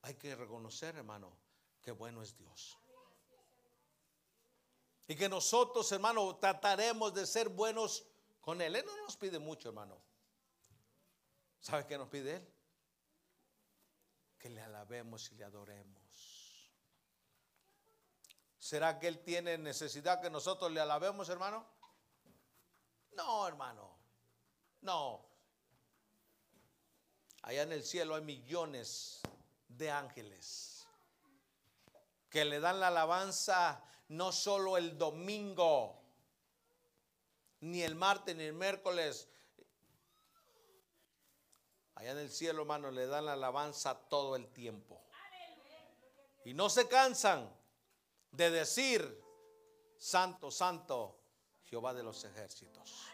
Hay 0.02 0.14
que 0.14 0.34
reconocer, 0.34 0.96
hermano, 0.96 1.36
que 1.80 1.92
bueno 1.92 2.20
es 2.20 2.36
Dios. 2.36 2.76
Y 5.06 5.14
que 5.14 5.28
nosotros, 5.28 5.90
hermano, 5.92 6.36
trataremos 6.38 7.14
de 7.14 7.24
ser 7.24 7.48
buenos 7.48 8.04
con 8.40 8.60
Él. 8.60 8.74
Él 8.74 8.84
no 8.84 8.96
nos 8.96 9.16
pide 9.16 9.38
mucho, 9.38 9.68
hermano. 9.68 10.02
¿Sabe 11.60 11.86
qué 11.86 11.96
nos 11.96 12.08
pide 12.08 12.36
Él? 12.36 12.54
Que 14.38 14.50
le 14.50 14.60
alabemos 14.60 15.30
y 15.30 15.36
le 15.36 15.44
adoremos. 15.44 16.72
¿Será 18.58 18.98
que 18.98 19.06
Él 19.06 19.22
tiene 19.22 19.56
necesidad 19.56 20.20
que 20.20 20.30
nosotros 20.30 20.72
le 20.72 20.80
alabemos, 20.80 21.28
hermano? 21.28 21.64
No, 23.12 23.46
hermano. 23.46 23.89
No. 24.82 25.24
Allá 27.42 27.62
en 27.62 27.72
el 27.72 27.84
cielo 27.84 28.14
hay 28.14 28.22
millones 28.22 29.20
de 29.68 29.90
ángeles 29.90 30.86
que 32.28 32.44
le 32.44 32.60
dan 32.60 32.80
la 32.80 32.88
alabanza 32.88 33.82
no 34.08 34.32
solo 34.32 34.76
el 34.76 34.96
domingo, 34.96 36.00
ni 37.60 37.82
el 37.82 37.94
martes, 37.94 38.34
ni 38.36 38.44
el 38.44 38.52
miércoles. 38.54 39.28
Allá 41.94 42.12
en 42.12 42.18
el 42.18 42.30
cielo, 42.30 42.62
hermano, 42.62 42.90
le 42.90 43.06
dan 43.06 43.26
la 43.26 43.34
alabanza 43.34 43.94
todo 44.08 44.36
el 44.36 44.48
tiempo. 44.48 45.00
Y 46.44 46.54
no 46.54 46.70
se 46.70 46.88
cansan 46.88 47.52
de 48.30 48.50
decir, 48.50 49.22
Santo, 49.98 50.50
Santo, 50.50 51.20
Jehová 51.64 51.92
de 51.92 52.02
los 52.02 52.24
ejércitos. 52.24 53.09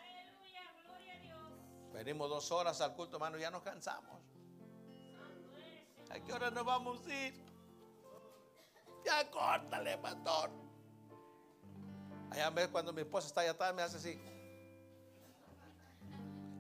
Venimos 1.97 2.29
dos 2.29 2.53
horas 2.53 2.79
al 2.83 2.95
culto, 2.95 3.17
hermano, 3.17 3.39
ya 3.39 3.51
nos 3.51 3.63
cansamos. 3.63 4.21
¿A 6.11 6.21
qué 6.21 6.31
hora 6.31 6.51
nos 6.51 6.63
vamos 6.63 7.01
a 7.07 7.27
ir? 7.27 7.35
Ya 9.03 9.31
córtale, 9.31 9.97
pastor. 9.97 10.51
Allá 12.31 12.51
ves 12.51 12.69
cuando 12.69 12.93
mi 12.93 13.01
esposa 13.01 13.29
está 13.29 13.41
allá 13.41 13.53
atrás, 13.53 13.75
me 13.75 13.81
hace 13.81 13.97
así. 13.97 14.21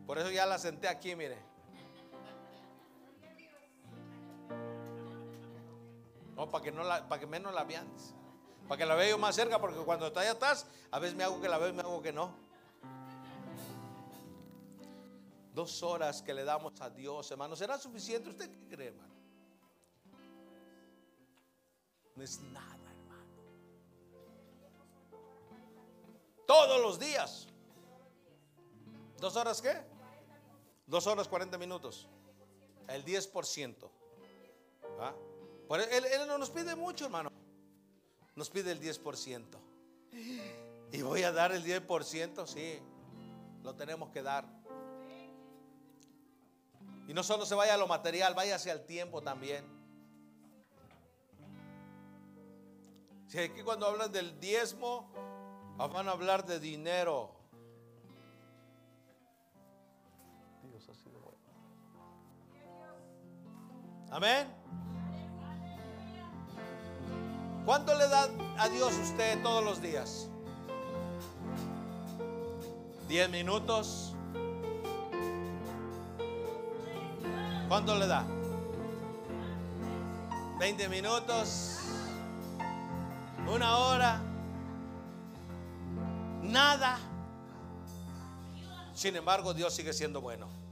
Por 0.06 0.16
eso 0.16 0.30
ya 0.30 0.46
la 0.46 0.58
senté 0.58 0.88
aquí, 0.88 1.14
mire. 1.14 1.36
No, 6.34 6.48
para 6.48 6.64
que, 6.64 6.72
no 6.72 6.82
la, 6.82 7.06
para 7.06 7.20
que 7.20 7.26
menos 7.26 7.52
la 7.52 7.64
vean. 7.64 7.86
Para 8.68 8.78
que 8.78 8.86
la 8.86 8.94
vea 8.94 9.10
yo 9.10 9.18
más 9.18 9.34
cerca, 9.34 9.60
porque 9.60 9.78
cuando 9.80 10.06
está 10.06 10.20
allá 10.20 10.32
atrás, 10.32 10.66
a 10.90 10.98
veces 10.98 11.14
me 11.14 11.24
hago 11.24 11.42
que 11.42 11.48
la 11.50 11.58
veo 11.58 11.68
y 11.68 11.72
me 11.74 11.82
hago 11.82 12.00
que 12.00 12.14
no. 12.14 12.45
Dos 15.56 15.82
horas 15.82 16.20
que 16.20 16.34
le 16.34 16.44
damos 16.44 16.78
a 16.82 16.90
Dios, 16.90 17.30
hermano. 17.30 17.56
¿Será 17.56 17.78
suficiente? 17.78 18.28
¿Usted 18.28 18.50
qué 18.50 18.68
cree, 18.68 18.88
hermano? 18.88 19.14
No 22.14 22.22
es 22.22 22.42
nada, 22.42 22.90
hermano. 22.90 23.24
Todos 26.46 26.82
los 26.82 26.98
días. 26.98 27.48
¿Dos 29.18 29.34
horas 29.36 29.62
qué? 29.62 29.82
Dos 30.86 31.06
horas 31.06 31.26
40 31.26 31.56
minutos. 31.56 32.06
El 32.86 33.02
10%. 33.02 33.90
¿Ah? 35.00 35.14
Él, 35.70 36.04
él 36.04 36.28
no 36.28 36.36
nos 36.36 36.50
pide 36.50 36.76
mucho, 36.76 37.06
hermano. 37.06 37.32
Nos 38.34 38.50
pide 38.50 38.72
el 38.72 38.80
10%. 38.82 39.42
Y 40.92 41.00
voy 41.00 41.22
a 41.22 41.32
dar 41.32 41.52
el 41.52 41.64
10%, 41.64 42.46
sí. 42.46 42.78
Lo 43.62 43.74
tenemos 43.74 44.10
que 44.10 44.20
dar. 44.20 44.55
Y 47.08 47.14
no 47.14 47.22
solo 47.22 47.46
se 47.46 47.54
vaya 47.54 47.74
a 47.74 47.76
lo 47.76 47.86
material, 47.86 48.34
vaya 48.34 48.56
hacia 48.56 48.72
el 48.72 48.84
tiempo 48.84 49.22
también. 49.22 49.64
Si 53.28 53.38
aquí 53.38 53.62
cuando 53.62 53.86
hablan 53.86 54.10
del 54.10 54.38
diezmo, 54.40 55.10
van 55.76 56.08
a 56.08 56.12
hablar 56.12 56.44
de 56.46 56.58
dinero. 56.58 57.32
Dios 60.62 60.88
ha 60.88 60.94
sido 60.94 61.20
bueno. 61.20 61.38
Amén. 64.10 64.46
¿Cuánto 67.64 67.96
le 67.98 68.08
da 68.08 68.28
a 68.58 68.68
Dios 68.68 68.94
usted 68.94 69.42
todos 69.42 69.64
los 69.64 69.82
días? 69.82 70.28
¿Diez 73.08 73.28
minutos? 73.28 74.15
¿Cuánto 77.68 77.96
le 77.96 78.06
da? 78.06 78.24
¿20 80.60 80.88
minutos? 80.88 81.80
¿Una 83.52 83.76
hora? 83.78 84.20
Nada. 86.42 86.98
Sin 88.94 89.16
embargo, 89.16 89.52
Dios 89.52 89.74
sigue 89.74 89.92
siendo 89.92 90.20
bueno. 90.20 90.65